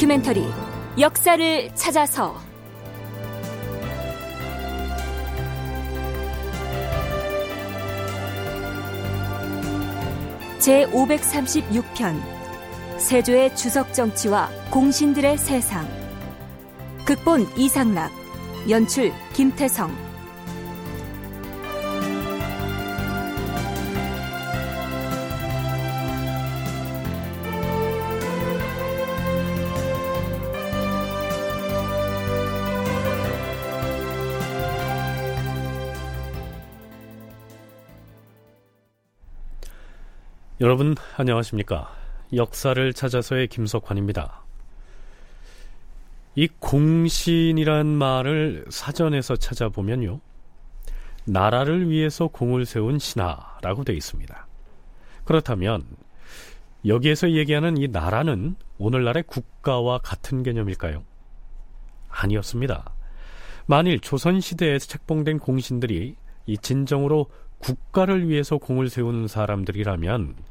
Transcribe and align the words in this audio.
다큐멘터리 0.00 0.46
역사를 0.98 1.74
찾아서. 1.74 2.34
제 10.58 10.86
536편 10.86 12.18
세조의 12.96 13.54
주석 13.54 13.92
정치와 13.92 14.48
공신들의 14.70 15.36
세상. 15.36 15.86
극본 17.04 17.46
이상락 17.58 18.10
연출 18.70 19.12
김태성 19.34 20.09
여러분 40.70 40.94
안녕하십니까? 41.16 41.92
역사를 42.32 42.92
찾아서의 42.92 43.48
김석환입니다. 43.48 44.44
이 46.36 46.46
공신이란 46.60 47.88
말을 47.88 48.66
사전에서 48.68 49.34
찾아보면요. 49.34 50.20
나라를 51.24 51.90
위해서 51.90 52.28
공을 52.28 52.66
세운 52.66 53.00
신하라고 53.00 53.82
되어 53.82 53.96
있습니다. 53.96 54.46
그렇다면 55.24 55.84
여기에서 56.86 57.32
얘기하는 57.32 57.76
이 57.76 57.88
나라는 57.88 58.54
오늘날의 58.78 59.24
국가와 59.24 59.98
같은 59.98 60.44
개념일까요? 60.44 61.02
아니었습니다. 62.10 62.94
만일 63.66 63.98
조선시대에 63.98 64.78
책봉된 64.78 65.40
공신들이 65.40 66.14
이 66.46 66.58
진정으로 66.58 67.28
국가를 67.58 68.28
위해서 68.28 68.56
공을 68.56 68.88
세우는 68.88 69.26
사람들이라면 69.26 70.49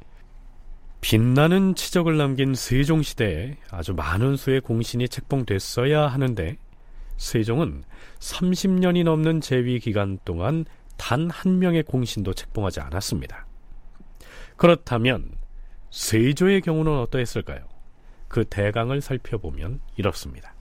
빛나는 1.02 1.76
치적을 1.76 2.18
남긴 2.18 2.54
세종시대에 2.56 3.58
아주 3.72 3.94
많은 3.94 4.36
수의 4.36 4.62
공신이 4.62 5.08
책봉됐어야 5.10 6.08
하는데 6.08 6.58
세종은 7.18 7.84
30년이 8.20 9.04
넘는 9.04 9.42
재위 9.42 9.80
기간 9.80 10.20
동안 10.26 10.66
단 11.00 11.30
한 11.32 11.60
명의 11.60 11.82
공신도 11.82 12.34
책봉하지 12.34 12.82
않았습니다. 12.82 13.48
그렇다면 14.58 15.32
세조의 15.90 16.62
경우는 16.62 17.00
어떠했을까요? 17.00 17.68
그 18.28 18.46
대강을 18.46 19.02
살펴보면 19.02 19.82
이렇습니다. 19.96 20.54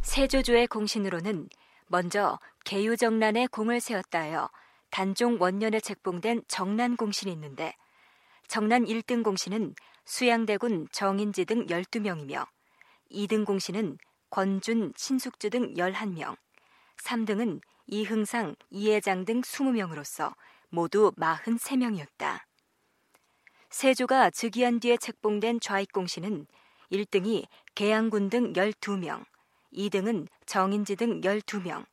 세조조의 0.00 0.66
공신으로는 0.66 1.48
먼저 1.86 2.38
개유정난에 2.64 3.46
공을 3.48 3.80
세웠다 3.80 4.20
하여 4.20 4.48
단종 4.90 5.36
원년에 5.40 5.78
책봉된 5.80 6.42
정난공신이 6.48 7.30
있는데 7.32 7.74
정난 8.52 8.84
1등 8.84 9.22
공신은 9.22 9.74
수양대군 10.04 10.88
정인지 10.92 11.46
등 11.46 11.64
12명이며 11.68 12.46
2등 13.10 13.46
공신은 13.46 13.96
권준, 14.28 14.92
신숙주 14.94 15.48
등 15.48 15.72
11명, 15.72 16.36
3등은 17.02 17.62
이흥상, 17.86 18.54
이해장 18.68 19.24
등 19.24 19.40
20명으로서 19.40 20.34
모두 20.68 21.12
43명이었다. 21.12 22.40
세조가 23.70 24.28
즉위한 24.28 24.80
뒤에 24.80 24.98
책봉된 24.98 25.60
좌익공신은 25.60 26.46
1등이 26.92 27.46
계양군 27.74 28.28
등 28.28 28.52
12명, 28.52 29.24
2등은 29.72 30.28
정인지 30.44 30.96
등 30.96 31.22
12명, 31.22 31.86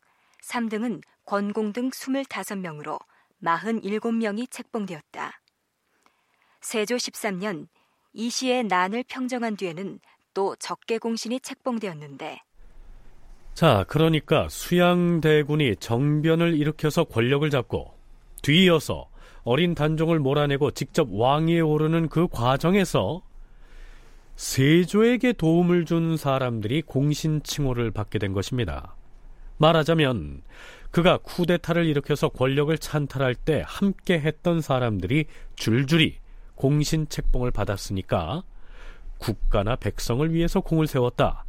3등은 0.44 1.04
권공 1.24 1.72
등 1.72 1.90
25명으로 1.90 3.00
47명이 3.42 4.52
책봉되었다. 4.52 5.40
세조 6.62 6.96
13년 6.96 7.68
이 8.14 8.30
시의 8.30 8.64
난을 8.64 9.04
평정한 9.08 9.56
뒤에는 9.56 10.00
또 10.34 10.56
적개 10.58 10.98
공신이 10.98 11.40
책봉되었는데 11.40 12.42
자, 13.54 13.84
그러니까 13.88 14.48
수양대군이 14.50 15.76
정변을 15.78 16.56
일으켜서 16.56 17.04
권력을 17.04 17.50
잡고 17.50 17.94
뒤이어서 18.42 19.10
어린 19.44 19.76
단종을 19.76 20.20
몰아내고 20.20 20.72
직접 20.72 21.08
왕위에 21.12 21.60
오르는 21.60 22.10
그 22.10 22.28
과정에서 22.28 23.22
세조에게 24.36 25.34
도움을 25.34 25.84
준 25.86 26.16
사람들이 26.16 26.84
공신 26.84 27.44
칭호를 27.44 27.92
받게 27.92 28.20
된 28.20 28.32
것입니다. 28.32 28.96
말하자면 29.58 30.42
그가 30.92 31.18
쿠데타를 31.18 31.86
일으켜서 31.86 32.30
권력을 32.30 32.76
찬탈할 32.78 33.36
때 33.36 33.64
함께 33.66 34.20
했던 34.20 34.62
사람들이 34.62 35.26
줄줄이 35.56 36.18
공신 36.60 37.08
책봉을 37.08 37.52
받았으니까 37.52 38.44
국가나 39.18 39.78
백성을 39.78 40.34
위해서 40.34 40.60
공을 40.60 40.88
세웠다. 40.88 41.46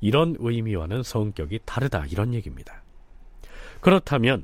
이런 0.00 0.36
의미와는 0.38 1.02
성격이 1.02 1.60
다르다. 1.66 2.06
이런 2.06 2.32
얘기입니다. 2.32 2.82
그렇다면 3.82 4.42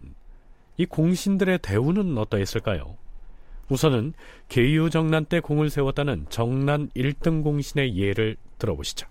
이 0.76 0.84
공신들의 0.84 1.60
대우는 1.60 2.18
어떠했을까요? 2.18 2.98
우선은 3.70 4.12
계유정난 4.50 5.24
때 5.24 5.40
공을 5.40 5.70
세웠다는 5.70 6.26
정난 6.28 6.90
1등 6.90 7.42
공신의 7.42 7.96
예를 7.96 8.36
들어보시죠. 8.58 9.08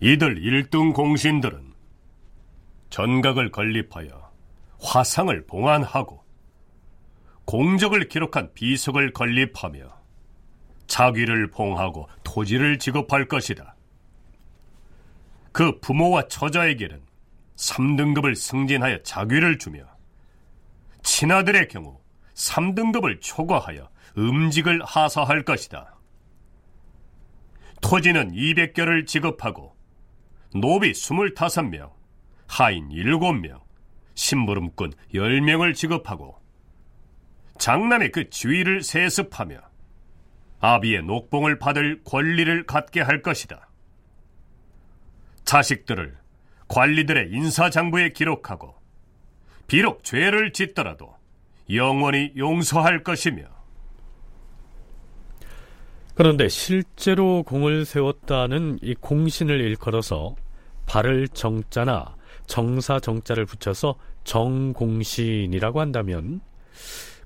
이들 0.00 0.42
1등 0.42 0.92
공신들은 0.92 1.72
전각을 2.90 3.52
건립하여 3.52 4.30
화상을 4.80 5.46
봉안하고 5.46 6.27
공적을 7.48 8.10
기록한 8.10 8.52
비석을 8.52 9.14
건립하며 9.14 9.80
자귀를 10.86 11.50
봉하고 11.50 12.06
토지를 12.22 12.78
지급할 12.78 13.26
것이다. 13.26 13.74
그 15.50 15.80
부모와 15.80 16.28
처자에게는 16.28 17.00
3등급을 17.56 18.34
승진하여 18.34 19.02
자귀를 19.02 19.56
주며 19.56 19.84
친아들의 21.02 21.68
경우 21.68 21.98
3등급을 22.34 23.22
초과하여 23.22 23.88
음직을 24.18 24.84
하사할 24.84 25.46
것이다. 25.46 25.96
토지는 27.80 28.32
200개를 28.32 29.06
지급하고 29.06 29.74
노비 30.54 30.92
25명, 30.92 31.92
하인 32.46 32.90
7명, 32.90 33.62
심부름꾼 34.16 34.92
10명을 35.14 35.74
지급하고 35.74 36.47
장남의 37.58 38.12
그 38.12 38.30
지위를 38.30 38.82
세습하며 38.82 39.58
아비의 40.60 41.04
녹봉을 41.04 41.58
받을 41.58 42.02
권리를 42.04 42.66
갖게 42.66 43.00
할 43.00 43.22
것이다. 43.22 43.68
자식들을 45.44 46.16
관리들의 46.68 47.30
인사장부에 47.30 48.10
기록하고 48.10 48.74
비록 49.66 50.04
죄를 50.04 50.52
짓더라도 50.52 51.14
영원히 51.72 52.32
용서할 52.36 53.02
것이며 53.02 53.44
그런데 56.14 56.48
실제로 56.48 57.44
공을 57.44 57.84
세웠다는 57.84 58.80
이 58.82 58.94
공신을 58.94 59.60
일컬어서 59.60 60.34
발을 60.86 61.28
정자나 61.28 62.16
정사 62.46 62.98
정자를 62.98 63.44
붙여서 63.46 63.96
정공신이라고 64.24 65.80
한다면 65.80 66.40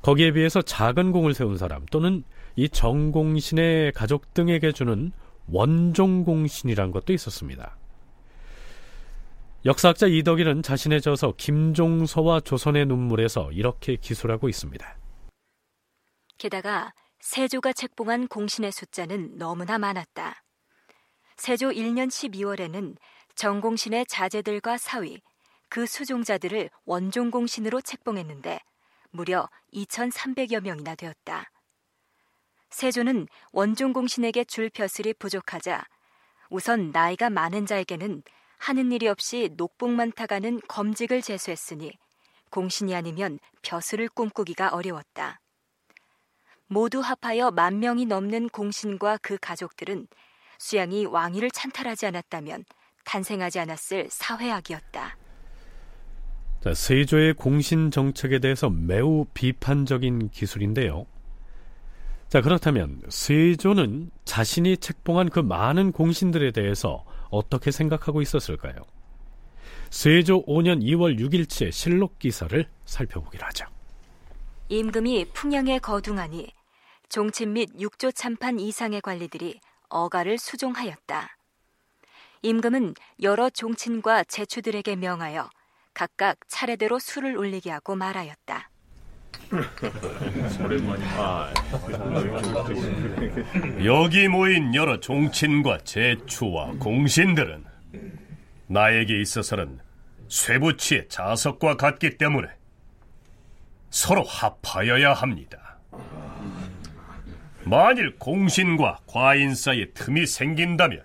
거기에 0.03 0.33
비해서 0.33 0.61
작은 0.63 1.13
공을 1.13 1.33
세운 1.33 1.57
사람 1.57 1.87
또는 1.87 2.25
이 2.57 2.69
정공신의 2.69 3.93
가족 3.93 4.35
등에게 4.35 4.73
주는 4.73 5.13
원종공신이란 5.49 6.91
것도 6.91 7.13
있었습니다. 7.13 7.77
역사학자 9.65 10.09
이덕일은 10.09 10.63
자신의 10.63 11.01
저서 11.01 11.35
김종서와 11.37 12.41
조선의 12.41 12.87
눈물에서 12.87 13.53
이렇게 13.53 13.95
기술하고 13.95 14.49
있습니다. 14.49 14.99
게다가 16.37 16.93
세조가 17.21 17.73
책봉한 17.73 18.27
공신의 18.27 18.73
숫자는 18.73 19.39
너무나 19.39 19.79
많았다. 19.79 20.43
세조 21.37 21.71
1년 21.71 22.09
12월에는 22.09 22.97
정공신의 23.37 24.07
자제들과 24.07 24.79
사위, 24.79 25.21
그 25.69 25.87
수종자들을 25.87 26.69
원종공신으로 26.85 27.81
책봉했는데 27.81 28.59
무려 29.13 29.49
2,300여 29.73 30.61
명이나 30.61 30.95
되었다. 30.95 31.51
세조는 32.71 33.29
원종공신에게 33.53 34.45
줄 34.45 34.71
벼슬이 34.71 35.15
부족하자 35.15 35.85
우선 36.51 36.91
나이가 36.91 37.31
많은 37.31 37.67
자에게는 37.67 38.23
하는 38.59 38.93
일이 38.93 39.09
없이 39.09 39.51
녹봉만 39.57 40.13
타가는 40.13 40.61
검직을 40.69 41.23
제수했으니 41.23 41.93
공신이 42.51 42.95
아니면 42.95 43.39
벼슬을 43.63 44.09
꿈꾸기가 44.09 44.71
어려웠다. 44.71 45.41
모두 46.67 47.01
합하여 47.01 47.51
만 47.51 47.81
명이 47.81 48.07
넘는 48.07 48.49
공신과 48.49 49.19
그 49.21 49.37
가족들은 49.39 50.07
수양이 50.59 51.05
왕위를 51.05 51.51
찬탈하지 51.51 52.07
않았다면 52.07 52.65
탄생하지 53.05 53.59
않았을 53.59 54.09
사회악이었다. 54.11 55.22
자, 56.63 56.73
세조의 56.75 57.35
공신 57.35 57.91
정책에 57.91 58.39
대해서 58.39 58.71
매우 58.71 59.27
비판적인 59.35 60.29
기술인데요. 60.31 61.07
자, 62.29 62.41
그렇다면 62.41 63.03
세조는 63.09 64.13
자신이 64.25 64.77
책봉한 64.77 65.31
그 65.31 65.41
많은 65.41 65.91
공신들에 65.91 66.53
대해서 66.53 67.05
어떻게 67.31 67.73
생각하고 67.73 68.23
있었을까요? 68.23 68.77
세조 69.91 70.45
5년 70.47 70.83
2월 70.85 71.19
6일치의 71.19 71.73
실록 71.73 72.21
기사를 72.21 72.65
살펴보기로 72.85 73.45
하죠. 73.47 73.67
임금이 74.69 75.33
풍향에 75.35 75.81
거둥하니 75.81 76.53
종친 77.09 77.55
및 77.55 77.71
육조 77.79 78.13
참판 78.13 78.61
이상의 78.61 79.01
관리들이 79.01 79.59
어가를 79.89 80.39
수종하였다. 80.39 81.37
임금은 82.43 82.95
여러 83.21 83.51
종친과 83.51 84.25
제추들에게 84.25 84.95
명하여 84.97 85.51
각각 85.95 86.39
차례대로 86.49 86.99
술을 86.99 87.37
올리게 87.37 87.71
하고 87.71 87.95
말하였다. 87.95 88.71
여기 93.85 94.29
모인 94.29 94.75
여러 94.75 94.99
종친과 95.01 95.79
제추와 95.85 96.73
공신들은 96.79 97.65
나에게 98.69 99.21
있어서는 99.21 99.81
쇠부치의 100.29 101.09
자석과 101.09 101.77
같기 101.77 102.17
때문에 102.17 102.49
서로 103.91 104.23
합하여야 104.23 105.13
합니다. 105.13 105.77
만일 107.65 108.17
공신과 108.19 109.01
과인 109.07 109.55
사이에 109.55 109.91
틈이 109.93 110.27
생긴다면 110.27 111.05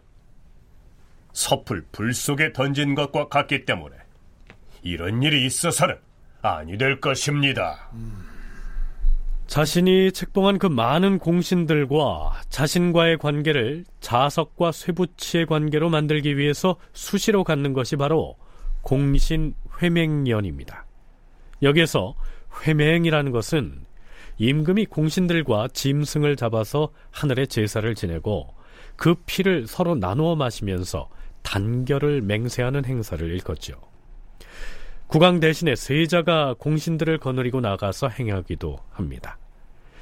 섭을 1.33 1.85
불 1.91 2.13
속에 2.13 2.53
던진 2.53 2.95
것과 2.95 3.27
같기 3.27 3.65
때문에 3.65 3.95
이런 4.89 5.21
일이 5.23 5.45
있어서는 5.45 5.95
아니 6.41 6.77
될 6.77 6.99
것입니다. 6.99 7.89
자신이 9.47 10.11
책봉한 10.11 10.59
그 10.59 10.67
많은 10.67 11.19
공신들과 11.19 12.41
자신과의 12.49 13.17
관계를 13.17 13.85
자석과 14.01 14.73
쇠붙이의 14.73 15.45
관계로 15.45 15.89
만들기 15.89 16.37
위해서 16.37 16.75
수시로 16.93 17.43
갖는 17.43 17.73
것이 17.73 17.95
바로 17.95 18.35
공신 18.81 19.53
회맹연입니다. 19.81 20.85
여기에서 21.63 22.15
회맹이라는 22.61 23.31
것은 23.31 23.85
임금이 24.37 24.85
공신들과 24.85 25.69
짐승을 25.73 26.35
잡아서 26.35 26.89
하늘에 27.11 27.45
제사를 27.45 27.93
지내고 27.95 28.53
그 28.95 29.15
피를 29.25 29.65
서로 29.65 29.95
나누어 29.95 30.35
마시면서 30.35 31.09
단결을 31.43 32.21
맹세하는 32.21 32.85
행사를 32.85 33.25
일컫죠. 33.25 33.86
국왕 35.07 35.39
대신에 35.39 35.75
세자가 35.75 36.55
공신들을 36.59 37.17
거느리고 37.19 37.61
나가서 37.61 38.09
행하기도 38.09 38.77
합니다. 38.91 39.37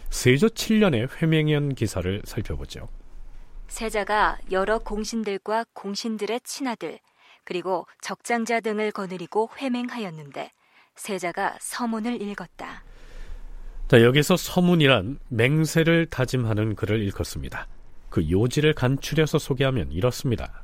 세조 0.09 0.47
7년의 0.47 1.21
회명연 1.21 1.75
기사를 1.75 2.21
살펴보죠. 2.25 2.89
세자가 3.67 4.39
여러 4.51 4.79
공신들과 4.79 5.65
공신들의 5.73 6.41
친아들 6.43 6.99
그리고 7.43 7.85
적장자 8.01 8.59
등을 8.59 8.91
거느리고 8.91 9.49
회맹하였는데 9.59 10.51
세자가 10.95 11.57
서문을 11.59 12.21
읽었다. 12.21 12.83
자, 13.87 14.01
여기서 14.01 14.37
서문이란 14.37 15.19
맹세를 15.27 16.07
다짐하는 16.07 16.75
글을 16.75 17.03
읽었습니다. 17.07 17.67
그 18.09 18.27
요지를 18.31 18.73
간추려서 18.73 19.37
소개하면 19.37 19.91
이렇습니다. 19.91 20.63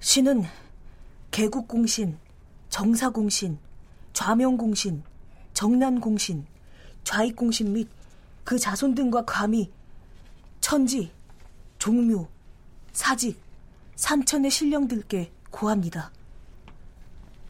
신은 0.00 0.42
개국공신, 1.34 2.16
정사공신, 2.68 3.58
좌명공신, 4.12 5.02
정난공신, 5.52 6.46
좌익공신 7.02 7.72
및 7.72 7.88
그 8.44 8.56
자손 8.56 8.94
등과 8.94 9.24
감히 9.24 9.72
천지, 10.60 11.10
종묘, 11.78 12.28
사직, 12.92 13.36
삼천의 13.96 14.48
신령들께 14.48 15.32
고합니다. 15.50 16.12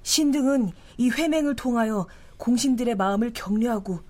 신 0.02 0.30
등은 0.30 0.72
이 0.96 1.10
회맹을 1.10 1.54
통하여 1.54 2.08
공신들의 2.38 2.94
마음을 2.94 3.34
격려하고 3.34 4.00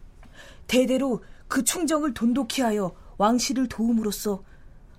대대로 0.68 1.24
그 1.48 1.64
충정을 1.64 2.14
돈독히 2.14 2.62
하여 2.62 2.94
왕실을 3.18 3.68
도움으로써 3.68 4.44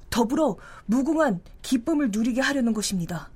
더불어 0.10 0.58
무궁한 0.86 1.40
기쁨을 1.62 2.12
누리게 2.12 2.42
하려는 2.42 2.74
것입니다. 2.74 3.30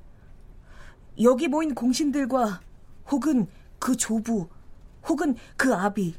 여기 1.21 1.47
모인 1.47 1.75
공신들과 1.75 2.61
혹은 3.11 3.47
그 3.77 3.95
조부, 3.97 4.47
혹은 5.07 5.35
그 5.57 5.73
아비, 5.73 6.15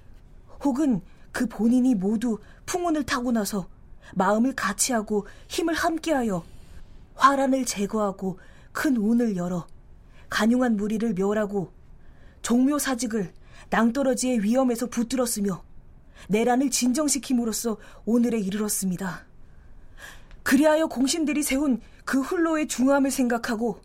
혹은 0.63 1.01
그 1.33 1.47
본인이 1.47 1.95
모두 1.95 2.39
풍운을 2.67 3.05
타고 3.05 3.33
나서 3.33 3.69
마음을 4.15 4.55
같이 4.55 4.93
하고 4.93 5.27
힘을 5.49 5.75
함께하여 5.75 6.45
화란을 7.15 7.65
제거하고 7.65 8.39
큰 8.73 8.97
운을 8.97 9.37
열어 9.37 9.67
간용한 10.29 10.77
무리를 10.77 11.15
멸하고 11.15 11.73
종묘사직을 12.43 13.33
낭떠러지의 13.71 14.43
위험에서 14.43 14.87
붙들었으며 14.87 15.63
내란을 16.29 16.71
진정시킴으로써 16.71 17.79
오늘에 18.05 18.39
이르렀습니다. 18.39 19.25
그리하여 20.43 20.87
공신들이 20.87 21.43
세운 21.43 21.81
그 22.05 22.21
훌로의 22.21 22.69
중함을 22.69 23.11
생각하고 23.11 23.81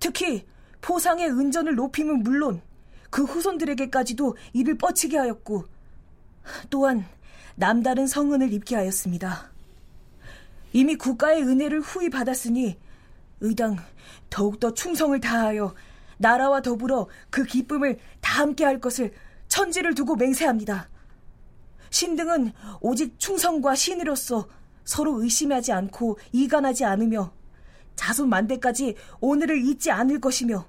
특히 0.00 0.46
포상의 0.80 1.28
은전을 1.28 1.74
높임은 1.74 2.22
물론 2.22 2.60
그 3.10 3.24
후손들에게까지도 3.24 4.36
이를 4.52 4.76
뻗치게 4.76 5.16
하였고 5.16 5.64
또한 6.70 7.04
남다른 7.56 8.06
성은을 8.06 8.52
입게 8.52 8.76
하였습니다. 8.76 9.50
이미 10.72 10.96
국가의 10.96 11.42
은혜를 11.42 11.80
후히 11.80 12.10
받았으니 12.10 12.78
의당 13.40 13.76
더욱더 14.30 14.74
충성을 14.74 15.18
다하여 15.20 15.74
나라와 16.18 16.60
더불어 16.60 17.08
그 17.30 17.44
기쁨을 17.44 17.98
다 18.20 18.42
함께 18.42 18.64
할 18.64 18.80
것을 18.80 19.12
천지를 19.48 19.94
두고 19.94 20.16
맹세합니다. 20.16 20.88
신등은 21.90 22.52
오직 22.80 23.18
충성과 23.18 23.74
신으로서 23.74 24.48
서로 24.84 25.22
의심하지 25.22 25.72
않고 25.72 26.18
이간하지 26.32 26.84
않으며 26.84 27.32
자손 27.98 28.28
만대까지 28.28 28.94
오늘을 29.20 29.58
잊지 29.58 29.90
않을 29.90 30.20
것이며 30.20 30.64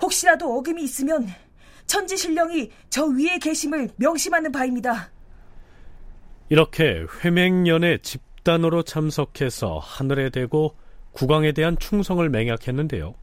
혹시라도 0.00 0.56
어금이 0.56 0.82
있으면 0.84 1.26
천지신령이 1.86 2.70
저 2.88 3.06
위에 3.06 3.38
계심을 3.38 3.90
명심하는 3.96 4.52
바입니다. 4.52 5.10
이렇게 6.48 7.04
회맹년에 7.24 7.98
집단으로 7.98 8.84
참석해서 8.84 9.78
하늘에 9.78 10.30
대고 10.30 10.76
국왕에 11.12 11.52
대한 11.52 11.76
충성을 11.78 12.26
맹약했는데요. 12.28 13.14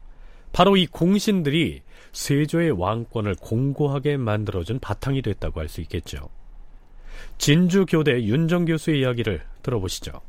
바로 0.52 0.76
이 0.76 0.86
공신들이 0.86 1.82
세조의 2.12 2.72
왕권을 2.72 3.36
공고하게 3.36 4.18
만들어준 4.18 4.78
바탕이 4.80 5.22
됐다고 5.22 5.60
할 5.60 5.68
수 5.68 5.80
있겠죠. 5.80 6.28
진주교대 7.38 8.24
윤정 8.24 8.66
교수의 8.66 9.00
이야기를 9.00 9.42
들어보시죠. 9.62 10.20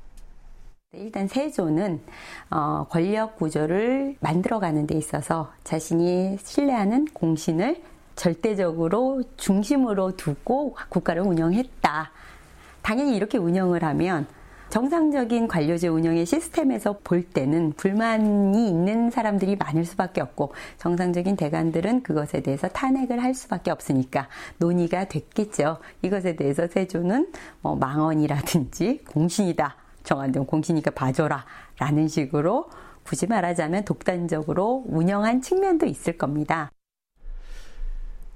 일단 0.97 1.27
세조는 1.27 2.01
어, 2.49 2.85
권력 2.89 3.37
구조를 3.37 4.15
만들어가는 4.19 4.87
데 4.87 4.95
있어서 4.95 5.51
자신이 5.63 6.37
신뢰하는 6.43 7.05
공신을 7.13 7.81
절대적으로 8.15 9.23
중심으로 9.37 10.17
두고 10.17 10.75
국가를 10.89 11.21
운영했다. 11.21 12.11
당연히 12.81 13.15
이렇게 13.15 13.37
운영을 13.37 13.83
하면 13.83 14.25
정상적인 14.69 15.47
관료제 15.47 15.87
운영의 15.87 16.25
시스템에서 16.25 16.99
볼 17.03 17.23
때는 17.23 17.73
불만이 17.77 18.67
있는 18.67 19.09
사람들이 19.11 19.55
많을 19.55 19.85
수밖에 19.85 20.19
없고 20.19 20.53
정상적인 20.77 21.37
대관들은 21.37 22.03
그것에 22.03 22.41
대해서 22.41 22.67
탄핵을 22.67 23.23
할 23.23 23.33
수밖에 23.33 23.71
없으니까 23.71 24.27
논의가 24.57 25.05
됐겠죠. 25.05 25.77
이것에 26.01 26.35
대해서 26.35 26.67
세조는 26.67 27.31
뭐 27.61 27.75
망언이라든지 27.75 29.05
공신이다. 29.05 29.86
정한된 30.07 30.45
공신이니까 30.45 30.91
봐줘라. 30.91 31.45
라는 31.77 32.07
식으로 32.07 32.69
굳이 33.03 33.27
말하자면 33.27 33.85
독단적으로 33.85 34.83
운영한 34.87 35.41
측면도 35.41 35.85
있을 35.85 36.17
겁니다. 36.17 36.71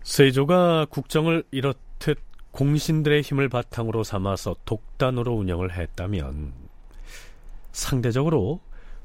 세조가 0.03 0.87
국정을 0.89 1.43
이렇듯 1.51 2.19
공신들의 2.51 3.21
힘을 3.21 3.49
바탕으로 3.49 4.03
삼아서 4.03 4.55
독단으로 4.65 5.33
운영을 5.33 5.71
했다면 5.71 6.53
상대적으로 7.71 8.59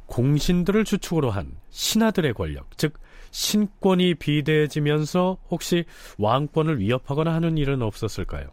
공신들을 0.06 0.84
주축으로 0.84 1.30
한 1.30 1.52
신하들의 1.70 2.34
권력, 2.34 2.76
즉 2.76 2.94
신권이 3.30 4.14
비대해지면서 4.14 5.38
혹시 5.50 5.84
왕권을 6.18 6.80
위협하거나 6.80 7.32
하는 7.32 7.58
일은 7.58 7.82
없었을까요? 7.82 8.48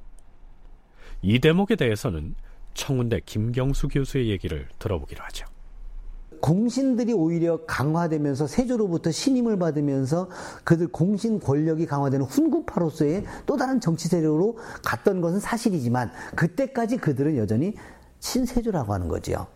이 1.21 1.39
대목에 1.39 1.75
대해서는 1.75 2.35
청운대 2.73 3.21
김경수 3.25 3.87
교수의 3.89 4.29
얘기를 4.29 4.67
들어보기로 4.79 5.23
하죠. 5.23 5.45
공신들이 6.43 7.13
오히려 7.13 7.65
강화되면서 7.65 8.47
세조로부터 8.47 9.11
신임을 9.11 9.57
받으면서 9.57 10.29
그들 10.65 10.89
공신 10.89 11.39
권력이 11.39 11.85
강화되는 11.85 12.25
훈구파로서의 12.25 13.23
또 13.45 13.55
다른 13.55 13.79
정치 13.79 14.09
세력으로 14.09 14.57
갔던 14.83 15.21
것은 15.21 15.39
사실이지만 15.39 16.11
그때까지 16.35 16.97
그들은 16.97 17.37
여전히 17.37 17.75
친세조라고 18.19 18.93
하는 18.93 19.07
거지요. 19.07 19.47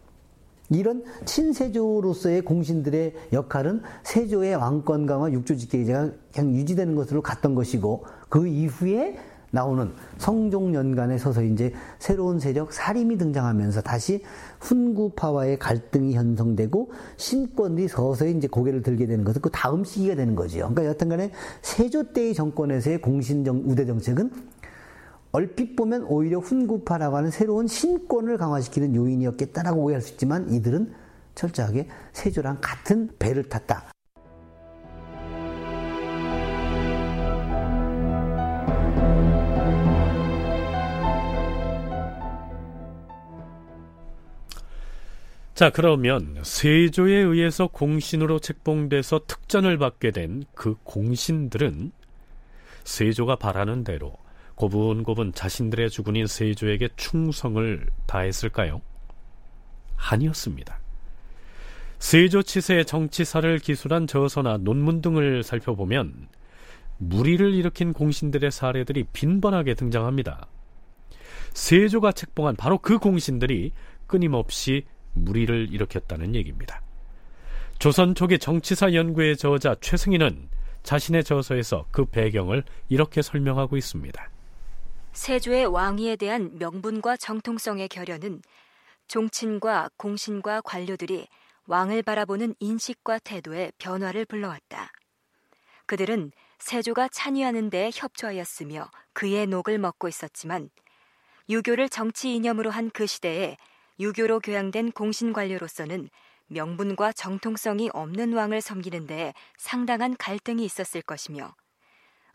이런 0.69 1.03
친세조로서의 1.25 2.41
공신들의 2.43 3.13
역할은 3.33 3.81
세조의 4.03 4.55
왕권 4.55 5.05
강화 5.05 5.31
육조 5.31 5.57
직계제가 5.57 6.11
그냥 6.33 6.53
유지되는 6.53 6.95
것으로 6.95 7.21
갔던 7.21 7.55
것이고 7.55 8.05
그 8.29 8.47
이후에 8.47 9.17
나오는 9.51 9.91
성종연간에 10.17 11.17
서서 11.17 11.43
이제 11.43 11.73
새로운 11.99 12.39
세력 12.39 12.73
사림이 12.73 13.17
등장하면서 13.17 13.81
다시 13.81 14.23
훈구파와의 14.59 15.59
갈등이 15.59 16.15
형성되고 16.15 16.91
신권들이 17.15 17.87
서서히 17.87 18.31
이제 18.31 18.47
고개를 18.47 18.81
들게 18.81 19.05
되는 19.05 19.23
것은 19.23 19.41
그 19.41 19.49
다음 19.51 19.83
시기가 19.83 20.15
되는 20.15 20.35
거죠. 20.35 20.57
그러니까 20.57 20.85
여튼간에 20.85 21.31
세조 21.61 22.13
때의 22.13 22.33
정권에서의 22.33 23.01
공신정 23.01 23.63
우대 23.65 23.85
정책은 23.85 24.31
얼핏 25.31 25.75
보면 25.75 26.03
오히려 26.03 26.39
훈구파라고 26.39 27.17
하는 27.17 27.31
새로운 27.31 27.67
신권을 27.67 28.37
강화시키는 28.37 28.95
요인이었겠다라고 28.95 29.81
오해할 29.81 30.01
수 30.01 30.13
있지만 30.13 30.49
이들은 30.51 30.93
철저하게 31.35 31.87
세조랑 32.13 32.57
같은 32.61 33.09
배를 33.19 33.47
탔다. 33.47 33.96
자, 45.57 45.71
그러면 45.71 46.37
세조에 46.43 47.15
의해서 47.15 47.65
공신으로 47.65 48.37
책봉돼서 48.37 49.21
특전을 49.25 49.79
받게 49.79 50.11
된 50.11 50.43
그 50.53 50.75
공신들은 50.83 51.91
세조가 52.83 53.37
바라는 53.37 53.83
대로 53.83 54.13
고분고분 54.53 55.33
자신들의 55.33 55.89
주군인 55.89 56.27
세조에게 56.27 56.89
충성을 56.95 57.87
다했을까요? 58.05 58.83
아니었습니다. 59.95 60.77
세조 61.97 62.43
치세의 62.43 62.85
정치사를 62.85 63.57
기술한 63.57 64.05
저서나 64.05 64.57
논문 64.57 65.01
등을 65.01 65.41
살펴보면 65.41 66.27
무리를 66.99 67.55
일으킨 67.55 67.93
공신들의 67.93 68.51
사례들이 68.51 69.05
빈번하게 69.11 69.73
등장합니다. 69.73 70.45
세조가 71.55 72.11
책봉한 72.11 72.57
바로 72.57 72.77
그 72.77 72.99
공신들이 72.99 73.71
끊임없이 74.05 74.85
무리를 75.23 75.73
일으켰다는 75.73 76.35
얘기입니다. 76.35 76.81
조선 77.79 78.15
초기 78.15 78.39
정치사 78.39 78.93
연구의 78.93 79.37
저자 79.37 79.75
최승희는 79.79 80.49
자신의 80.83 81.23
저서에서 81.23 81.85
그 81.91 82.05
배경을 82.05 82.63
이렇게 82.89 83.21
설명하고 83.21 83.77
있습니다. 83.77 84.29
세조의 85.13 85.65
왕위에 85.67 86.15
대한 86.15 86.57
명분과 86.57 87.17
정통성의 87.17 87.89
결여는 87.89 88.41
종친과 89.07 89.89
공신과 89.97 90.61
관료들이 90.61 91.27
왕을 91.65 92.03
바라보는 92.03 92.55
인식과 92.59 93.19
태도의 93.19 93.73
변화를 93.77 94.25
불러왔다. 94.25 94.91
그들은 95.85 96.31
세조가 96.59 97.09
찬위하는 97.09 97.69
데 97.69 97.91
협조하였으며 97.93 98.89
그의 99.13 99.47
녹을 99.47 99.77
먹고 99.77 100.07
있었지만 100.07 100.69
유교를 101.49 101.89
정치 101.89 102.33
이념으로 102.35 102.71
한 102.71 102.89
그 102.93 103.05
시대에 103.05 103.57
유교로 103.99 104.39
교양된 104.41 104.91
공신 104.91 105.33
관료로서는 105.33 106.09
명분과 106.47 107.13
정통성이 107.13 107.89
없는 107.93 108.33
왕을 108.33 108.61
섬기는 108.61 109.07
데 109.07 109.33
상당한 109.57 110.15
갈등이 110.17 110.63
있었을 110.63 111.01
것이며 111.01 111.53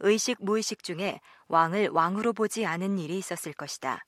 의식 0.01 0.39
무의식 0.41 0.83
중에 0.83 1.21
왕을 1.49 1.89
왕으로 1.89 2.33
보지 2.33 2.67
않은 2.67 2.99
일이 2.99 3.17
있었을 3.19 3.53
것이다. 3.53 4.05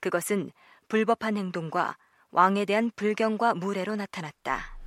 그것은 0.00 0.50
불법한 0.88 1.36
행동과 1.36 1.96
왕에 2.30 2.64
대한 2.64 2.90
불경과 2.96 3.54
무례로 3.54 3.96
나타났다. 3.96 4.78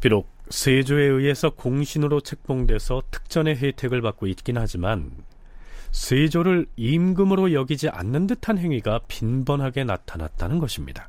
비록 0.00 0.32
세조에 0.48 1.04
의해서 1.04 1.50
공신으로 1.50 2.20
책봉돼서 2.20 3.02
특전의 3.10 3.56
혜택을 3.56 4.00
받고 4.00 4.26
있긴 4.28 4.56
하지만 4.56 5.12
세조를 5.92 6.66
임금으로 6.76 7.52
여기지 7.52 7.88
않는 7.88 8.26
듯한 8.26 8.58
행위가 8.58 9.00
빈번하게 9.08 9.84
나타났다는 9.84 10.58
것입니다. 10.58 11.08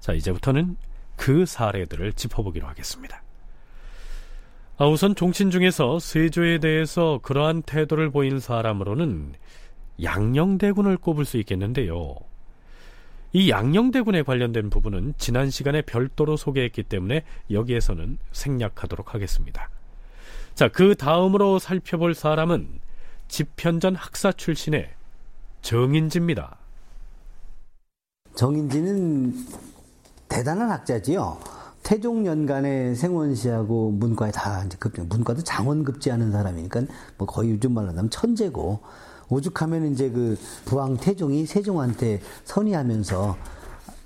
자, 0.00 0.12
이제부터는 0.12 0.76
그 1.16 1.46
사례들을 1.46 2.12
짚어보기로 2.14 2.66
하겠습니다. 2.66 3.22
아, 4.78 4.86
우선 4.86 5.14
종친 5.14 5.50
중에서 5.50 5.98
세조에 5.98 6.58
대해서 6.58 7.20
그러한 7.22 7.62
태도를 7.62 8.10
보인 8.10 8.40
사람으로는 8.40 9.34
양녕대군을 10.02 10.96
꼽을 10.96 11.24
수 11.24 11.36
있겠는데요. 11.38 12.16
이 13.32 13.48
양녕대군에 13.48 14.22
관련된 14.22 14.70
부분은 14.70 15.14
지난 15.18 15.50
시간에 15.50 15.82
별도로 15.82 16.36
소개했기 16.36 16.82
때문에 16.82 17.22
여기에서는 17.50 18.18
생략하도록 18.32 19.14
하겠습니다. 19.14 19.70
자, 20.54 20.68
그 20.68 20.94
다음으로 20.94 21.58
살펴볼 21.58 22.14
사람은 22.14 22.80
집현전 23.32 23.94
학사 23.94 24.30
출신의 24.30 24.90
정인지입니다. 25.62 26.58
정인지는 28.34 29.34
대단한 30.28 30.70
학자지요. 30.70 31.38
태종 31.82 32.26
연간에 32.26 32.94
생원시하고 32.94 33.92
문과에 33.92 34.30
다 34.32 34.62
이제 34.66 34.76
급, 34.78 34.92
문과도 35.08 35.42
장원급제하는 35.44 36.30
사람이니까 36.30 36.82
뭐 37.16 37.26
거의 37.26 37.52
요즘 37.52 37.72
말로 37.72 37.88
하면 37.88 38.10
천재고 38.10 38.80
오죽하면 39.30 39.92
이제 39.92 40.10
그 40.10 40.38
부왕 40.66 40.98
태종이 40.98 41.46
세종한테 41.46 42.20
선의하면서 42.44 43.38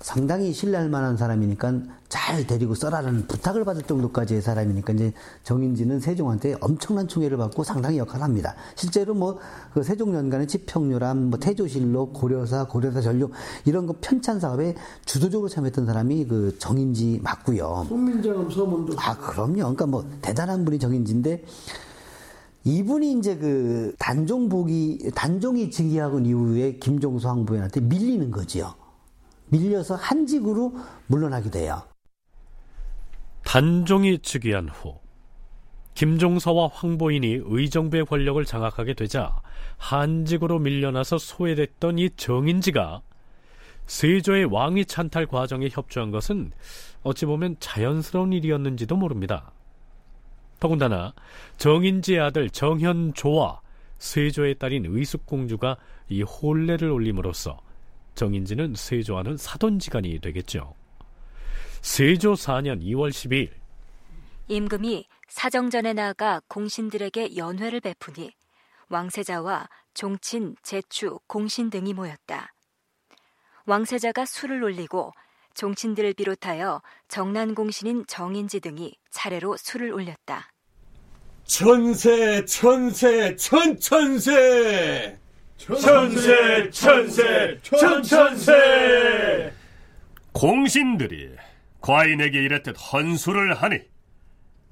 상당히 0.07 0.53
신뢰할 0.53 0.87
만한 0.87 1.17
사람이니까 1.17 1.81
잘 2.07 2.47
데리고 2.47 2.75
써라는 2.75 3.27
부탁을 3.27 3.65
받을 3.65 3.81
정도까지의 3.81 4.41
사람이니까 4.41 4.93
이제 4.93 5.11
정인지는 5.43 5.99
세종한테 5.99 6.55
엄청난 6.61 7.09
총애를 7.09 7.35
받고 7.35 7.65
상당히 7.65 7.97
역할을 7.97 8.23
합니다. 8.23 8.55
실제로 8.75 9.13
뭐 9.13 9.37
그 9.73 9.83
세종연간의 9.83 10.47
지평유람, 10.47 11.29
뭐 11.29 11.39
태조실록, 11.39 12.13
고려사, 12.13 12.67
고려사 12.67 13.01
전력 13.01 13.31
이런 13.65 13.85
거 13.85 13.95
편찬 13.99 14.39
사업에 14.39 14.75
주도적으로 15.03 15.49
참여했던 15.49 15.85
사람이 15.85 16.25
그 16.25 16.55
정인지 16.57 17.19
맞고요. 17.21 17.85
손민정음 17.89 18.49
서문도 18.49 18.93
아 18.97 19.17
그럼요. 19.17 19.55
그러니까 19.55 19.85
뭐 19.87 20.09
대단한 20.21 20.63
분이 20.63 20.79
정인지인데 20.79 21.43
이분이 22.63 23.19
이제 23.19 23.37
그 23.37 23.93
단종복이 23.99 25.11
단종이 25.13 25.69
즉위하고 25.69 26.21
이후에 26.21 26.77
김종수 26.77 27.27
황부인한테 27.27 27.81
밀리는 27.81 28.31
거지요. 28.31 28.86
밀려서 29.49 29.95
한직으로 29.95 30.73
물러나게 31.07 31.49
돼요. 31.49 31.83
단종이 33.43 34.19
즉위한 34.19 34.69
후 34.69 34.99
김종서와 35.93 36.69
황보인이 36.73 37.41
의정부의 37.45 38.05
권력을 38.05 38.43
장악하게 38.43 38.93
되자 38.93 39.41
한직으로 39.77 40.59
밀려나서 40.59 41.17
소외됐던 41.17 41.97
이 41.97 42.09
정인지가 42.15 43.01
세조의 43.87 44.45
왕위 44.45 44.85
찬탈 44.85 45.25
과정에 45.27 45.69
협조한 45.71 46.11
것은 46.11 46.51
어찌 47.03 47.25
보면 47.25 47.55
자연스러운 47.59 48.33
일이었는지도 48.33 48.95
모릅니다. 48.95 49.51
더군다나 50.59 51.13
정인지의 51.57 52.19
아들 52.19 52.49
정현조와 52.49 53.61
세조의 53.97 54.59
딸인 54.59 54.85
의숙공주가 54.87 55.77
이 56.09 56.21
혼례를 56.21 56.91
올림으로써 56.91 57.59
정인지는 58.17 58.73
세조와는 58.75 59.37
사돈지간이 59.37 60.19
되겠죠. 60.19 60.73
세조 61.81 62.33
4년 62.33 62.81
2월 62.81 63.09
12일 63.11 63.51
임금이 64.49 65.07
사정전에 65.29 65.93
나아가 65.93 66.41
공신들에게 66.47 67.37
연회를 67.37 67.79
베푸니 67.79 68.31
왕세자와 68.89 69.69
종친, 69.93 70.55
제추, 70.63 71.19
공신 71.27 71.69
등이 71.69 71.93
모였다. 71.93 72.53
왕세자가 73.65 74.25
술을 74.25 74.63
올리고 74.63 75.11
종친들을 75.53 76.13
비롯하여 76.13 76.81
정난 77.07 77.53
공신인 77.53 78.05
정인지 78.07 78.59
등이 78.59 78.95
차례로 79.11 79.57
술을 79.57 79.91
올렸다. 79.91 80.49
천세 81.43 82.45
천세 82.45 83.35
천천세 83.35 85.19
천세 85.57 86.69
천세 86.69 87.57
천천세 87.61 89.53
공신들이 90.31 91.31
과인에게 91.81 92.43
이렇듯 92.43 92.75
헌수를 92.93 93.55
하니 93.55 93.79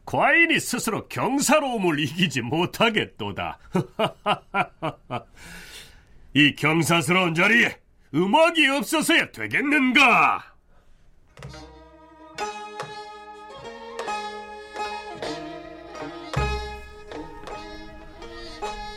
과인이 0.06 0.60
스스로 0.60 1.08
경사로움을 1.08 2.00
이기지 2.00 2.42
못하겠도다. 2.42 3.58
이 6.36 6.54
경사스러운 6.56 7.34
자리에 7.34 7.80
음악이 8.14 8.68
없어서야 8.68 9.32
되겠는가? 9.32 10.54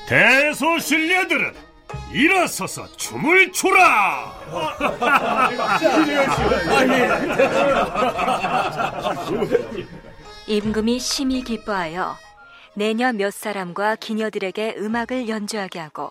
대소신뢰들은 0.09 1.68
일어서서 2.13 2.87
춤을 2.97 3.53
추라! 3.53 4.35
임금이 10.47 10.99
심히 10.99 11.43
기뻐하여 11.45 12.17
내녀 12.75 13.13
몇 13.13 13.33
사람과 13.33 13.97
기녀들에게 13.97 14.77
음악을 14.79 15.29
연주하게 15.29 15.79
하고 15.81 16.11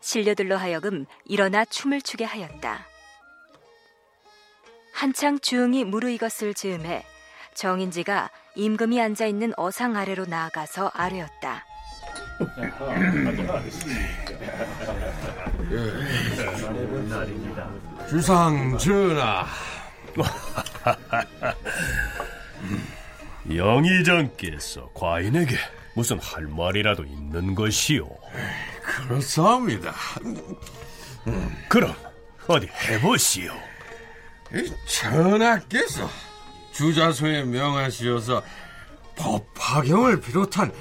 신료들로 0.00 0.56
하여금 0.56 1.06
일어나 1.24 1.64
춤을 1.64 2.02
추게 2.02 2.24
하였다. 2.24 2.86
한창 4.92 5.40
주응이 5.40 5.84
무르익었을 5.84 6.54
즈음에 6.54 7.04
정인지가 7.54 8.30
임금이 8.54 9.00
앉아 9.00 9.26
있는 9.26 9.52
어상 9.56 9.96
아래로 9.96 10.26
나아가서 10.26 10.92
아뢰었다. 10.94 11.64
주상 18.08 18.76
전하, 18.78 19.46
영의정께서 23.54 24.90
과인에게 24.94 25.56
무슨 25.94 26.18
할 26.18 26.46
말이라도 26.46 27.04
있는 27.04 27.54
것이오? 27.54 28.08
그렇사옵니다. 28.82 29.94
그럼 31.68 31.94
어디 32.46 32.66
해보시오. 32.66 33.52
이 34.54 34.72
전하께서 34.86 36.08
주자소에 36.72 37.44
명하시어서 37.44 38.42
법화경을 39.16 40.20
비롯한 40.20 40.72